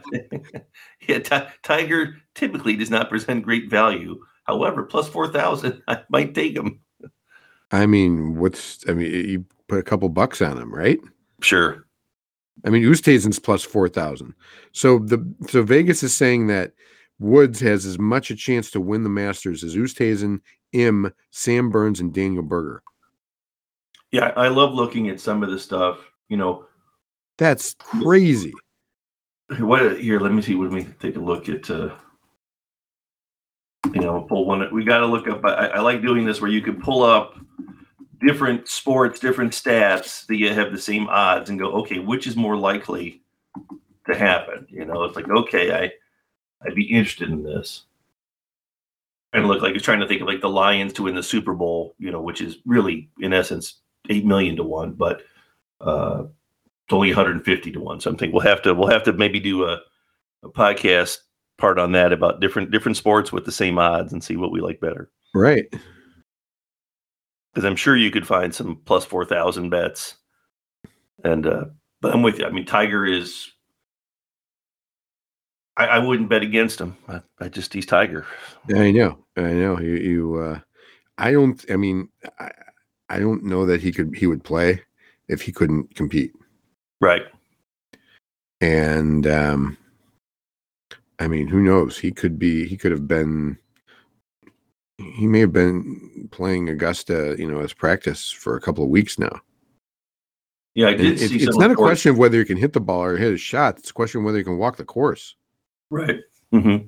Ti- 1.19 1.53
Tiger 1.63 2.17
typically 2.35 2.77
does 2.77 2.91
not 2.91 3.11
present 3.11 3.45
great 3.45 3.69
value. 3.69 4.19
However, 4.45 4.85
plus 4.85 5.09
four 5.09 5.29
thousand, 5.29 5.83
I 5.89 6.03
might 6.09 6.35
take 6.35 6.57
him. 6.57 6.81
I 7.71 7.85
mean, 7.85 8.37
what's, 8.37 8.83
I 8.89 8.93
mean, 8.93 9.11
you 9.13 9.45
put 9.69 9.79
a 9.79 9.83
couple 9.83 10.09
bucks 10.09 10.41
on 10.41 10.57
him, 10.57 10.75
right? 10.75 10.99
Sure. 11.43 11.87
I 12.65 12.71
mean, 12.71 12.83
Oosthuizen's 12.83 13.39
plus 13.39 13.63
4,000. 13.63 14.35
So 14.73 14.99
the, 14.99 15.25
so 15.49 15.63
Vegas 15.63 16.03
is 16.03 16.17
saying 16.17 16.49
that 16.49 16.73
Woods 17.21 17.61
has 17.61 17.87
as 17.87 17.99
much 17.99 18.31
a 18.31 18.37
chance 18.37 18.71
to 18.73 18.81
win 18.81 19.03
the 19.05 19.09
Masters 19.09 19.63
as 19.63 19.77
Oosthuizen, 19.77 20.41
Im, 20.73 21.13
Sam 21.31 21.71
Burns, 21.71 22.01
and 22.01 22.13
Daniel 22.13 22.43
Berger. 22.43 22.83
Yeah, 24.11 24.33
I 24.37 24.49
love 24.49 24.73
looking 24.75 25.09
at 25.09 25.21
some 25.21 25.43
of 25.43 25.51
the 25.51 25.59
stuff. 25.59 25.99
You 26.29 26.37
know, 26.37 26.67
That's 27.39 27.75
crazy. 27.79 28.53
what 29.61 30.01
here? 30.01 30.19
Let 30.21 30.33
me 30.33 30.43
see. 30.43 30.55
Let 30.55 30.73
me 30.73 30.87
take 31.01 31.17
a 31.17 31.21
look 31.21 31.49
at. 31.49 31.71
uh 31.71 31.91
You 33.95 34.01
know, 34.01 34.23
pull 34.29 34.45
one. 34.47 34.69
We 34.73 34.85
got 34.85 34.99
to 34.99 35.07
look 35.07 35.29
up. 35.29 35.45
I, 35.45 35.69
I 35.69 35.81
like 35.81 36.03
doing 36.03 36.25
this 36.25 36.41
where 36.41 36.51
you 36.51 36.61
can 36.61 36.81
pull 36.81 37.03
up 37.03 37.39
different 38.21 38.69
sports, 38.69 39.21
different 39.21 39.53
stats 39.53 40.27
that 40.27 40.37
you 40.37 40.53
have 40.53 40.73
the 40.73 40.81
same 40.81 41.09
odds, 41.09 41.51
and 41.51 41.59
go, 41.59 41.73
okay, 41.73 41.99
which 41.99 42.27
is 42.27 42.37
more 42.37 42.57
likely 42.57 43.23
to 44.07 44.17
happen? 44.17 44.67
You 44.69 44.85
know, 44.85 45.05
it's 45.05 45.17
like, 45.17 45.29
okay, 45.29 45.73
I 45.73 45.93
I'd 46.67 46.75
be 46.75 46.85
interested 46.85 47.31
in 47.31 47.43
this. 47.43 47.85
And 49.33 49.47
look 49.47 49.63
like 49.63 49.75
it's 49.75 49.85
trying 49.85 50.01
to 50.01 50.09
think 50.09 50.23
of 50.23 50.27
like 50.27 50.41
the 50.41 50.49
Lions 50.49 50.95
to 50.95 51.03
win 51.03 51.15
the 51.15 51.23
Super 51.23 51.53
Bowl, 51.53 51.95
you 51.99 52.11
know, 52.11 52.21
which 52.21 52.41
is 52.41 52.57
really 52.65 53.11
in 53.21 53.33
essence 53.33 53.75
eight 54.09 54.25
million 54.25 54.57
to 54.57 54.65
one, 54.65 54.93
but 54.93 55.23
uh 55.81 56.25
it's 56.89 56.95
only 56.95 57.11
150 57.11 57.73
to 57.73 57.81
one. 57.81 58.01
So 58.01 58.09
I'm 58.09 58.17
thinking 58.17 58.35
we'll 58.35 58.47
have 58.47 58.63
to 58.63 58.73
we'll 58.73 58.89
have 58.89 59.03
to 59.05 59.13
maybe 59.13 59.39
do 59.39 59.65
a, 59.65 59.79
a 60.43 60.49
podcast 60.49 61.19
part 61.59 61.79
on 61.79 61.93
that 61.93 62.13
about 62.13 62.41
different 62.41 62.71
different 62.71 62.97
sports 62.97 63.31
with 63.31 63.45
the 63.45 63.53
same 63.53 63.79
odds 63.79 64.13
and 64.13 64.25
see 64.25 64.37
what 64.37 64.51
we 64.51 64.63
like 64.63 64.81
better. 64.81 65.11
Right. 65.35 65.73
Because 67.53 67.65
I'm 67.65 67.77
sure 67.77 67.97
you 67.97 68.11
could 68.11 68.27
find 68.27 68.55
some 68.55 68.81
plus 68.85 69.05
four 69.05 69.25
thousand 69.25 69.71
bets. 69.71 70.17
And 71.25 71.47
uh 71.47 71.65
but 72.01 72.15
I'm 72.15 72.23
with 72.23 72.39
you. 72.39 72.47
I 72.47 72.51
mean 72.51 72.67
Tiger 72.67 73.05
is 73.05 73.51
I, 75.77 75.87
I 75.87 75.99
wouldn't 75.99 76.29
bet 76.29 76.43
against 76.43 76.81
him. 76.81 76.97
I, 77.09 77.21
I 77.39 77.49
just 77.49 77.73
he's 77.73 77.87
Tiger. 77.87 78.27
I 78.75 78.91
know. 78.91 79.19
I 79.37 79.53
know. 79.53 79.79
You, 79.79 79.95
you 79.95 80.35
uh, 80.37 80.61
I 81.19 81.33
don't, 81.33 81.65
I 81.69 81.77
mean, 81.77 82.09
I, 82.39 82.51
I 83.09 83.19
don't 83.19 83.43
know 83.43 83.67
that 83.67 83.81
he 83.81 83.91
could, 83.93 84.15
he 84.15 84.27
would 84.27 84.45
play 84.45 84.83
if 85.27 85.43
he 85.43 85.53
couldn't 85.53 85.95
compete. 85.97 86.33
Right. 87.01 87.23
And, 88.61 89.27
um, 89.27 89.77
I 91.19 91.27
mean, 91.27 91.49
who 91.49 91.61
knows? 91.61 91.99
He 91.99 92.13
could 92.13 92.39
be, 92.39 92.67
he 92.67 92.77
could 92.77 92.93
have 92.93 93.09
been, 93.09 93.59
he 94.99 95.27
may 95.27 95.41
have 95.41 95.53
been 95.53 96.29
playing 96.33 96.69
Augusta, 96.69 97.37
you 97.39 97.51
know, 97.51 97.61
as 97.61 97.73
practice 97.73 98.31
for 98.31 98.57
a 98.57 98.61
couple 98.61 98.83
of 98.85 98.91
weeks 98.91 99.19
now. 99.19 99.41
Yeah, 100.75 100.89
I 100.89 100.91
And 100.91 101.01
did 101.01 101.21
it- 101.23 101.29
see 101.29 101.37
it's 101.37 101.57
not 101.57 101.67
a 101.67 101.71
reports- 101.71 101.89
question 101.89 102.11
of 102.13 102.19
whether 102.19 102.39
he 102.39 102.45
can 102.45 102.57
hit 102.57 102.73
the 102.73 102.81
ball 102.81 103.03
or 103.05 103.17
hit 103.17 103.33
a 103.33 103.37
shot. 103.37 103.79
It's 103.79 103.91
a 103.91 103.95
question 103.95 104.21
of 104.21 104.25
whether 104.25 104.39
he 104.39 104.45
can 104.45 104.59
walk 104.59 104.77
the 104.77 104.85
course, 104.85 105.35
Right. 105.91 106.21
Mm-hmm. 106.53 106.87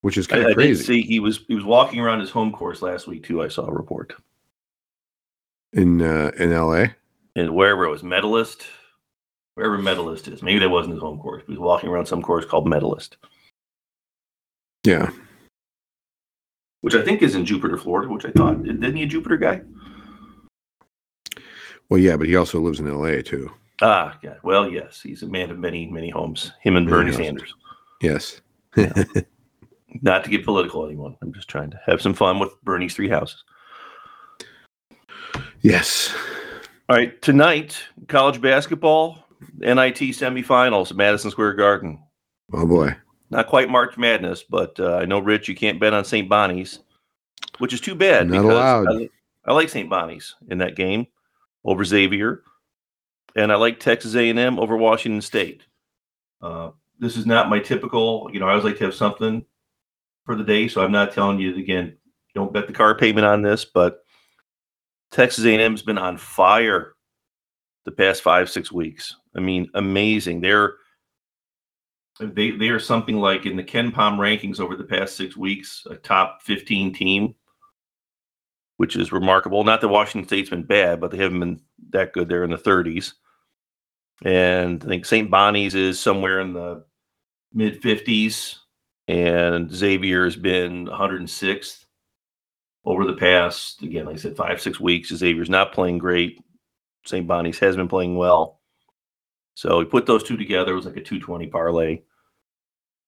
which 0.00 0.16
is 0.18 0.26
I, 0.28 0.30
kind 0.30 0.46
I 0.46 0.50
of 0.50 0.56
did 0.56 0.56
crazy 0.56 0.84
see 0.84 1.02
he 1.02 1.20
was 1.20 1.44
he 1.48 1.54
was 1.54 1.64
walking 1.64 2.00
around 2.00 2.20
his 2.20 2.30
home 2.30 2.52
course 2.52 2.82
last 2.82 3.06
week 3.06 3.24
too. 3.24 3.42
I 3.42 3.48
saw 3.48 3.66
a 3.66 3.72
report. 3.72 4.14
in, 5.72 6.00
uh, 6.02 6.30
in 6.38 6.52
LA. 6.52 6.86
and 7.34 7.52
wherever 7.54 7.84
it 7.84 7.90
was 7.90 8.04
medalist 8.04 8.62
wherever 9.54 9.76
medalist 9.76 10.28
is 10.28 10.40
maybe 10.40 10.60
that 10.60 10.68
wasn't 10.70 10.92
his 10.92 11.00
home 11.02 11.18
course 11.18 11.42
but 11.44 11.52
he 11.52 11.58
was 11.58 11.64
walking 11.66 11.90
around 11.90 12.06
some 12.06 12.22
course 12.22 12.44
called 12.44 12.68
medalist 12.68 13.16
Yeah. 14.84 15.10
Which 16.84 16.94
i 16.94 17.02
think 17.02 17.22
is 17.22 17.34
in 17.34 17.44
jupiter 17.46 17.76
florida 17.78 18.08
which 18.12 18.24
i 18.26 18.30
thought 18.30 18.62
didn't 18.62 18.94
he 18.96 19.02
a 19.02 19.06
jupiter 19.06 19.36
guy 19.38 19.60
Well, 21.90 22.00
yeah, 22.00 22.16
but 22.16 22.26
he 22.26 22.36
also 22.36 22.60
lives 22.60 22.80
in 22.80 22.86
LA 22.92 23.22
too. 23.22 23.50
ah 23.82 24.16
yeah 24.22 24.34
well 24.42 24.68
yes 24.70 25.00
he's 25.02 25.22
a 25.22 25.26
man 25.26 25.50
of 25.50 25.58
many 25.58 25.86
many 25.90 26.10
homes 26.10 26.52
him 26.60 26.76
and 26.76 26.88
bernie 26.88 27.12
sanders 27.12 27.54
Yes. 28.02 28.40
not 30.02 30.24
to 30.24 30.30
get 30.30 30.44
political 30.44 30.84
anyone 30.86 31.16
i'm 31.22 31.32
just 31.32 31.48
trying 31.48 31.70
to 31.70 31.80
have 31.86 32.02
some 32.02 32.14
fun 32.14 32.38
with 32.38 32.50
bernie's 32.64 32.94
three 32.94 33.08
houses 33.08 33.42
Yes. 35.62 36.14
all 36.88 36.96
right 36.96 37.20
tonight 37.22 37.78
college 38.08 38.40
basketball 38.40 39.20
NIT 39.58 39.98
semifinals, 39.98 40.94
Madison 40.94 41.30
Square 41.30 41.54
Garden. 41.54 41.98
Oh 42.54 42.66
boy. 42.66 42.96
Not 43.30 43.48
quite 43.48 43.70
March 43.70 43.96
Madness, 43.96 44.42
but 44.42 44.78
uh, 44.78 44.96
I 44.96 45.06
know, 45.06 45.18
Rich, 45.18 45.48
you 45.48 45.54
can't 45.54 45.80
bet 45.80 45.94
on 45.94 46.04
St. 46.04 46.28
Bonnie's, 46.28 46.80
which 47.58 47.72
is 47.72 47.80
too 47.80 47.94
bad. 47.94 48.28
Not 48.28 48.44
allowed. 48.44 48.86
I, 48.92 49.08
I 49.44 49.52
like 49.52 49.68
St. 49.68 49.88
Bonnie's 49.88 50.34
in 50.48 50.58
that 50.58 50.76
game 50.76 51.06
over 51.64 51.84
Xavier, 51.84 52.42
and 53.34 53.50
I 53.50 53.56
like 53.56 53.80
Texas 53.80 54.14
A&M 54.14 54.58
over 54.58 54.76
Washington 54.76 55.22
State. 55.22 55.62
Uh, 56.40 56.70
this 56.98 57.16
is 57.16 57.26
not 57.26 57.48
my 57.48 57.58
typical. 57.58 58.28
You 58.32 58.40
know, 58.40 58.46
I 58.46 58.50
always 58.50 58.64
like 58.64 58.78
to 58.78 58.84
have 58.84 58.94
something 58.94 59.44
for 60.24 60.36
the 60.36 60.44
day, 60.44 60.68
so 60.68 60.82
I'm 60.82 60.92
not 60.92 61.12
telling 61.12 61.40
you 61.40 61.56
again. 61.56 61.96
Don't 62.34 62.52
bet 62.52 62.66
the 62.66 62.72
car 62.72 62.96
payment 62.96 63.26
on 63.26 63.42
this, 63.42 63.64
but 63.64 64.04
Texas 65.10 65.44
A&M's 65.44 65.82
been 65.82 65.98
on 65.98 66.16
fire 66.16 66.94
the 67.84 67.92
past 67.92 68.22
five 68.22 68.50
six 68.50 68.72
weeks. 68.72 69.14
I 69.36 69.40
mean, 69.40 69.68
amazing. 69.74 70.40
They're 70.40 70.74
they 72.20 72.52
they 72.52 72.68
are 72.68 72.78
something 72.78 73.16
like 73.16 73.46
in 73.46 73.56
the 73.56 73.64
KenPom 73.64 74.18
rankings 74.18 74.60
over 74.60 74.76
the 74.76 74.84
past 74.84 75.16
six 75.16 75.36
weeks, 75.36 75.86
a 75.90 75.96
top 75.96 76.42
15 76.42 76.92
team, 76.92 77.34
which 78.76 78.96
is 78.96 79.12
remarkable. 79.12 79.64
Not 79.64 79.80
that 79.80 79.88
Washington 79.88 80.28
State's 80.28 80.50
been 80.50 80.62
bad, 80.62 81.00
but 81.00 81.10
they 81.10 81.18
haven't 81.18 81.40
been 81.40 81.60
that 81.90 82.12
good. 82.12 82.28
They're 82.28 82.44
in 82.44 82.50
the 82.50 82.56
30s. 82.56 83.14
And 84.24 84.82
I 84.84 84.86
think 84.86 85.04
St. 85.04 85.30
Bonnie's 85.30 85.74
is 85.74 85.98
somewhere 85.98 86.40
in 86.40 86.52
the 86.52 86.84
mid 87.52 87.82
50s, 87.82 88.56
and 89.08 89.70
Xavier 89.70 90.24
has 90.24 90.36
been 90.36 90.86
106th 90.86 91.84
over 92.84 93.04
the 93.04 93.14
past, 93.14 93.82
again, 93.82 94.06
like 94.06 94.16
I 94.16 94.18
said, 94.18 94.36
five, 94.36 94.60
six 94.60 94.78
weeks. 94.78 95.14
Xavier's 95.14 95.50
not 95.50 95.72
playing 95.72 95.98
great. 95.98 96.38
St. 97.04 97.26
Bonnie's 97.26 97.58
has 97.58 97.76
been 97.76 97.88
playing 97.88 98.16
well. 98.16 98.60
So 99.54 99.78
we 99.78 99.84
put 99.84 100.06
those 100.06 100.22
two 100.22 100.36
together. 100.36 100.72
It 100.72 100.76
was 100.76 100.86
like 100.86 100.96
a 100.96 101.02
220 101.02 101.46
parlay, 101.46 102.02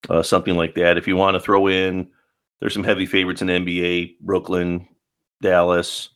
uh, 0.08 0.22
something 0.22 0.56
like 0.56 0.74
that. 0.76 0.96
If 0.96 1.08
you 1.08 1.16
want 1.16 1.34
to 1.34 1.40
throw 1.40 1.66
in, 1.66 2.08
there's 2.60 2.72
some 2.72 2.84
heavy 2.84 3.06
favorites 3.06 3.42
in 3.42 3.48
NBA, 3.48 4.16
Brooklyn, 4.20 4.88
Dallas. 5.42 6.10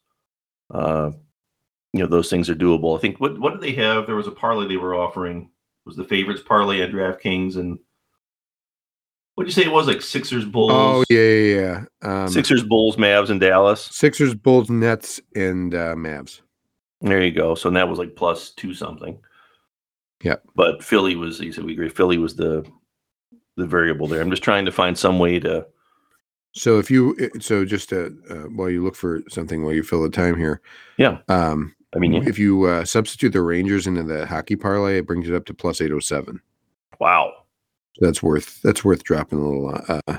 Uh, 0.73 1.11
you 1.93 2.01
know, 2.01 2.07
those 2.07 2.31
things 2.31 2.49
are 2.49 2.55
doable. 2.55 2.97
I 2.97 3.01
think 3.01 3.21
what 3.21 3.39
what 3.39 3.53
did 3.53 3.61
they 3.61 3.73
have? 3.83 4.07
There 4.07 4.15
was 4.15 4.29
a 4.29 4.33
parlay 4.33 4.69
they 4.69 4.77
were 4.77 4.95
offering. 4.95 5.43
It 5.43 5.89
was 5.89 5.97
the 5.97 6.05
favorites 6.05 6.43
parlay 6.47 6.81
at 6.81 6.93
DraftKings 6.93 7.57
and 7.57 7.79
what 9.41 9.47
did 9.47 9.57
you 9.57 9.63
say 9.63 9.69
it 9.69 9.73
was 9.73 9.87
like 9.87 10.03
Sixers, 10.03 10.45
Bulls? 10.45 10.71
Oh 10.71 11.05
yeah, 11.09 11.19
yeah, 11.19 11.85
yeah. 12.03 12.25
Um, 12.25 12.29
Sixers, 12.29 12.63
Bulls, 12.63 12.97
Mavs, 12.97 13.31
and 13.31 13.41
Dallas. 13.41 13.89
Sixers, 13.91 14.35
Bulls, 14.35 14.69
Nets, 14.69 15.19
and 15.35 15.75
uh, 15.75 15.95
Mavs. 15.95 16.43
There 17.01 17.25
you 17.25 17.31
go. 17.31 17.55
So 17.55 17.71
that 17.71 17.89
was 17.89 17.99
like 17.99 18.15
plus 18.17 18.51
two 18.51 18.75
something. 18.75 19.19
Yeah. 20.23 20.37
But 20.55 20.83
Philly 20.83 21.17
was, 21.17 21.41
you 21.41 21.53
said 21.53 21.65
we 21.65 21.73
agree. 21.73 21.89
Philly 21.89 22.19
was 22.19 22.37
the 22.37 22.65
the 23.57 23.67
variable 23.67 24.07
there. 24.07 24.21
I'm 24.21 24.31
just 24.31 24.43
trying 24.43 24.65
to 24.65 24.73
find 24.73 24.99
some 24.99 25.19
way 25.19 25.39
to. 25.41 25.67
So 26.53 26.79
if 26.79 26.91
you, 26.91 27.31
so 27.39 27.65
just 27.65 27.91
to, 27.91 28.17
uh, 28.29 28.49
while 28.49 28.71
you 28.71 28.83
look 28.83 28.97
for 28.97 29.23
something 29.29 29.63
while 29.63 29.73
you 29.73 29.85
fill 29.85 30.03
the 30.03 30.11
time 30.11 30.37
here. 30.37 30.61
Yeah. 30.97 31.19
Um, 31.29 31.77
I 31.95 31.99
mean, 31.99 32.15
yeah. 32.15 32.23
if 32.27 32.39
you 32.39 32.65
uh, 32.65 32.85
substitute 32.85 33.33
the 33.33 33.43
Rangers 33.43 33.87
into 33.87 34.03
the 34.03 34.27
hockey 34.27 34.57
parlay, 34.57 34.99
it 34.99 35.07
brings 35.07 35.29
it 35.29 35.35
up 35.35 35.45
to 35.47 35.55
plus 35.55 35.81
807. 35.81 36.41
Wow. 36.99 37.33
So 37.97 38.05
that's 38.05 38.23
worth, 38.23 38.61
that's 38.63 38.85
worth 38.85 39.05
dropping 39.05 39.39
a 39.39 39.43
little, 39.43 39.83
uh, 39.89 40.19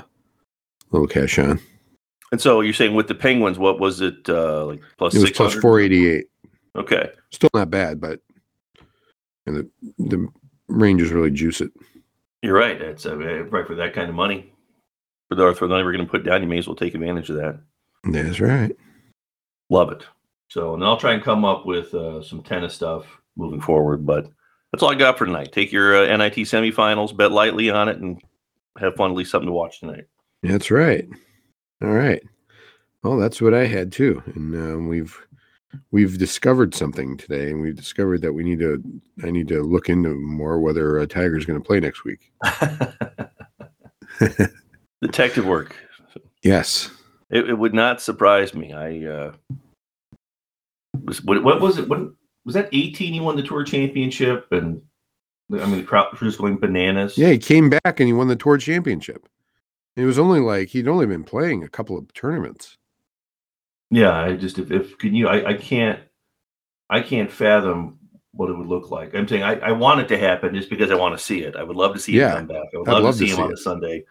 little 0.90 1.08
cash 1.08 1.38
on. 1.38 1.60
And 2.30 2.40
so 2.40 2.62
you're 2.62 2.72
saying 2.72 2.94
with 2.94 3.08
the 3.08 3.14
Penguins, 3.14 3.58
what 3.58 3.78
was 3.78 4.00
it, 4.00 4.26
uh, 4.28 4.64
like 4.66 4.80
plus 4.96 5.14
It 5.14 5.20
was 5.20 5.32
plus 5.32 5.54
488. 5.54 6.26
Okay. 6.76 7.10
Still 7.30 7.50
not 7.52 7.70
bad, 7.70 8.00
but 8.00 8.20
and 9.46 9.56
the 9.56 9.70
the 9.98 10.28
Rangers 10.68 11.10
really 11.10 11.30
juice 11.30 11.60
it. 11.60 11.72
You're 12.42 12.58
right. 12.58 12.80
It's 12.80 13.06
uh, 13.06 13.16
right 13.16 13.66
for 13.66 13.74
that 13.76 13.94
kind 13.94 14.08
of 14.08 14.14
money. 14.14 14.52
For 15.28 15.34
the 15.36 15.54
for 15.54 15.66
the 15.66 15.74
money 15.74 15.84
we're 15.84 15.92
going 15.92 16.04
to 16.04 16.10
put 16.10 16.24
down, 16.24 16.42
you 16.42 16.48
may 16.48 16.58
as 16.58 16.66
well 16.66 16.76
take 16.76 16.94
advantage 16.94 17.30
of 17.30 17.36
that. 17.36 17.60
That's 18.04 18.40
right. 18.40 18.74
Love 19.70 19.92
it. 19.92 20.04
So, 20.48 20.74
and 20.74 20.84
I'll 20.84 20.98
try 20.98 21.14
and 21.14 21.22
come 21.22 21.44
up 21.44 21.64
with 21.64 21.94
uh, 21.94 22.22
some 22.22 22.42
tennis 22.42 22.74
stuff 22.74 23.06
moving 23.36 23.60
forward. 23.60 24.04
But 24.04 24.28
that's 24.72 24.82
all 24.82 24.90
I 24.90 24.96
got 24.96 25.16
for 25.16 25.24
tonight. 25.24 25.52
Take 25.52 25.72
your 25.72 25.96
uh, 25.96 26.16
NIT 26.16 26.34
semifinals, 26.34 27.16
bet 27.16 27.32
lightly 27.32 27.70
on 27.70 27.88
it, 27.88 27.98
and 27.98 28.20
have 28.78 28.96
fun. 28.96 29.10
At 29.10 29.16
least 29.16 29.30
something 29.30 29.46
to 29.46 29.52
watch 29.52 29.80
tonight. 29.80 30.04
That's 30.42 30.70
right. 30.70 31.08
All 31.82 31.90
right. 31.90 32.22
Well, 33.02 33.16
that's 33.16 33.40
what 33.40 33.54
I 33.54 33.66
had 33.66 33.92
too, 33.92 34.22
and 34.34 34.54
uh, 34.54 34.78
we've 34.78 35.18
we've 35.90 36.18
discovered 36.18 36.74
something 36.74 37.16
today, 37.16 37.50
and 37.50 37.60
we've 37.60 37.76
discovered 37.76 38.22
that 38.22 38.32
we 38.32 38.44
need 38.44 38.58
to. 38.60 38.82
I 39.24 39.30
need 39.30 39.48
to 39.48 39.62
look 39.62 39.88
into 39.88 40.14
more 40.14 40.60
whether 40.60 40.98
uh, 40.98 41.06
Tiger's 41.06 41.46
going 41.46 41.60
to 41.60 41.66
play 41.66 41.80
next 41.80 42.04
week. 42.04 42.32
Detective 45.02 45.46
work. 45.46 45.76
Yes, 46.42 46.90
it, 47.30 47.50
it, 47.50 47.54
would 47.54 47.74
not 47.74 48.02
surprise 48.02 48.54
me. 48.54 48.72
I 48.72 49.04
uh, 49.04 49.32
was 51.04 51.22
what, 51.22 51.42
what 51.42 51.60
was 51.60 51.78
it? 51.78 51.88
What 51.88 52.12
was 52.44 52.54
that? 52.54 52.68
Eighteen, 52.72 53.12
he 53.12 53.20
won 53.20 53.36
the 53.36 53.42
tour 53.42 53.64
championship, 53.64 54.46
and 54.50 54.82
I 55.52 55.66
mean 55.66 55.78
the 55.78 55.84
crowd 55.84 56.12
was 56.12 56.20
just 56.20 56.38
going 56.38 56.58
bananas. 56.58 57.16
Yeah, 57.16 57.30
he 57.30 57.38
came 57.38 57.70
back 57.70 58.00
and 58.00 58.06
he 58.06 58.12
won 58.12 58.28
the 58.28 58.36
tour 58.36 58.58
championship. 58.58 59.28
It 59.96 60.04
was 60.04 60.18
only 60.18 60.40
like 60.40 60.68
he'd 60.68 60.88
only 60.88 61.06
been 61.06 61.24
playing 61.24 61.62
a 61.62 61.68
couple 61.68 61.98
of 61.98 62.12
tournaments. 62.14 62.78
Yeah, 63.92 64.18
I 64.18 64.36
just 64.36 64.58
if, 64.58 64.70
if 64.70 64.96
can 64.96 65.14
you 65.14 65.28
I, 65.28 65.50
I 65.50 65.54
can't 65.54 66.00
I 66.88 67.02
can't 67.02 67.30
fathom 67.30 67.98
what 68.32 68.48
it 68.48 68.56
would 68.56 68.66
look 68.66 68.90
like. 68.90 69.14
I'm 69.14 69.28
saying 69.28 69.42
I, 69.42 69.58
I 69.58 69.72
want 69.72 70.00
it 70.00 70.08
to 70.08 70.18
happen 70.18 70.54
just 70.54 70.70
because 70.70 70.90
I 70.90 70.94
want 70.94 71.16
to 71.16 71.22
see 71.22 71.42
it. 71.42 71.56
I 71.56 71.62
would 71.62 71.76
love 71.76 71.92
to 71.92 72.00
see 72.00 72.12
yeah, 72.12 72.30
him 72.30 72.48
come 72.48 72.56
back. 72.56 72.68
I 72.74 72.78
would 72.78 72.88
love, 72.88 73.02
love, 73.04 73.14
to 73.14 73.18
see 73.18 73.26
to 73.26 73.32
him 73.32 73.36
see 73.36 73.42
on 73.42 73.50
it. 73.50 73.54
a 73.54 73.56
Sunday. 73.58 74.04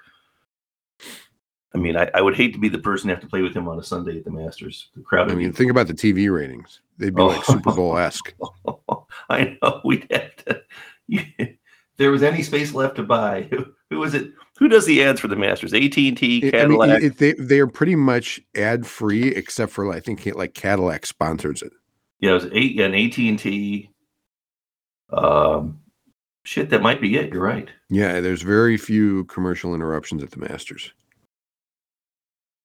I 1.74 1.78
mean, 1.80 1.98
I, 1.98 2.12
I 2.14 2.22
would 2.22 2.36
hate 2.36 2.54
to 2.54 2.60
be 2.60 2.70
the 2.70 2.78
person 2.78 3.08
to 3.08 3.16
have 3.16 3.24
to 3.24 3.30
play 3.30 3.42
with 3.42 3.56
him 3.56 3.68
on 3.68 3.80
a 3.80 3.84
Sunday 3.84 4.18
at 4.18 4.26
the 4.26 4.30
Masters. 4.30 4.90
The 4.96 5.02
crowd. 5.02 5.32
I 5.32 5.36
mean, 5.36 5.52
think 5.52 5.72
about 5.72 5.88
the 5.88 5.94
TV 5.94 6.32
ratings. 6.32 6.82
They'd 7.00 7.16
be 7.16 7.22
oh. 7.22 7.28
like 7.28 7.44
Super 7.46 7.72
Bowl 7.76 7.98
esque. 7.98 8.36
I 9.30 9.58
know 9.62 9.82
we'd 9.86 10.06
have 10.12 10.36
to. 10.46 10.62
if 11.08 11.56
there 11.98 12.12
was 12.12 12.22
any 12.22 12.44
space 12.44 12.74
left 12.74 12.98
to 12.98 13.04
buy, 13.04 13.48
who, 13.50 13.66
who 13.90 14.00
was 14.00 14.14
it? 14.14 14.32
Who 14.62 14.68
does 14.68 14.86
the 14.86 15.04
ads 15.04 15.20
for 15.20 15.28
the 15.28 15.36
Masters? 15.36 15.74
AT 15.74 15.98
and 15.98 16.16
T, 16.16 16.52
Cadillac. 16.52 16.88
I 16.88 17.00
mean, 17.00 17.04
it, 17.04 17.18
they 17.18 17.34
they 17.34 17.60
are 17.60 17.68
pretty 17.68 17.96
much 17.96 18.40
ad 18.56 18.86
free, 18.86 19.30
except 19.30 19.72
for 19.72 19.92
I 19.92 20.00
think 20.00 20.24
like 20.36 20.54
Cadillac 20.54 21.08
sponsors 21.08 21.64
it. 21.64 21.74
Yeah, 22.20 22.30
it 22.30 22.34
was 22.36 22.48
eight 22.54 22.80
an 22.80 22.94
AT 22.94 23.18
and 23.18 23.40
T. 23.40 23.90
Um, 25.12 25.80
shit, 26.44 26.70
that 26.70 26.84
might 26.84 27.02
be 27.02 27.18
it. 27.18 27.34
You're 27.34 27.42
right. 27.42 27.72
Yeah, 27.90 28.22
there's 28.22 28.44
very 28.44 28.78
few 28.78 29.26
commercial 29.26 29.74
interruptions 29.74 30.22
at 30.22 30.30
the 30.30 30.38
Masters. 30.38 30.94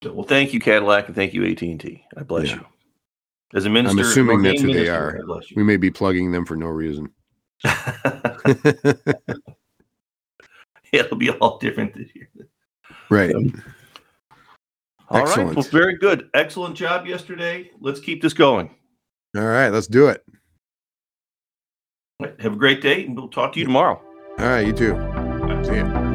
well, 0.04 0.22
thank 0.22 0.52
you, 0.52 0.60
Cadillac, 0.60 1.06
and 1.06 1.16
thank 1.16 1.32
you, 1.32 1.46
AT 1.46 1.62
and 1.62 1.80
T. 1.80 2.04
I 2.14 2.24
bless 2.24 2.48
yeah. 2.48 2.56
you. 2.56 2.66
As 3.54 3.64
a 3.64 3.70
minister, 3.70 3.98
I'm 3.98 4.06
assuming 4.06 4.42
that's 4.42 4.60
who 4.60 4.70
they 4.70 4.90
are. 4.90 5.18
We 5.56 5.62
may 5.62 5.78
be 5.78 5.90
plugging 5.90 6.30
them 6.30 6.44
for 6.44 6.56
no 6.56 6.66
reason. 6.66 7.10
it'll 11.04 11.16
be 11.16 11.30
all 11.30 11.58
different 11.58 11.94
this 11.94 12.08
year. 12.14 12.28
Right. 13.10 13.34
Um, 13.34 13.62
all 15.08 15.20
Excellent. 15.20 15.48
right. 15.48 15.56
Well, 15.56 15.64
very 15.64 15.96
good. 15.96 16.28
Excellent 16.34 16.74
job 16.74 17.06
yesterday. 17.06 17.70
Let's 17.80 18.00
keep 18.00 18.22
this 18.22 18.34
going. 18.34 18.74
All 19.36 19.44
right. 19.44 19.68
Let's 19.68 19.86
do 19.86 20.08
it. 20.08 20.24
Have 22.40 22.54
a 22.54 22.56
great 22.56 22.80
day, 22.80 23.04
and 23.04 23.14
we'll 23.16 23.28
talk 23.28 23.52
to 23.52 23.58
you 23.58 23.66
tomorrow. 23.66 24.00
All 24.38 24.46
right. 24.46 24.66
You 24.66 24.72
too. 24.72 24.94
See 25.64 25.76
you. 25.76 26.05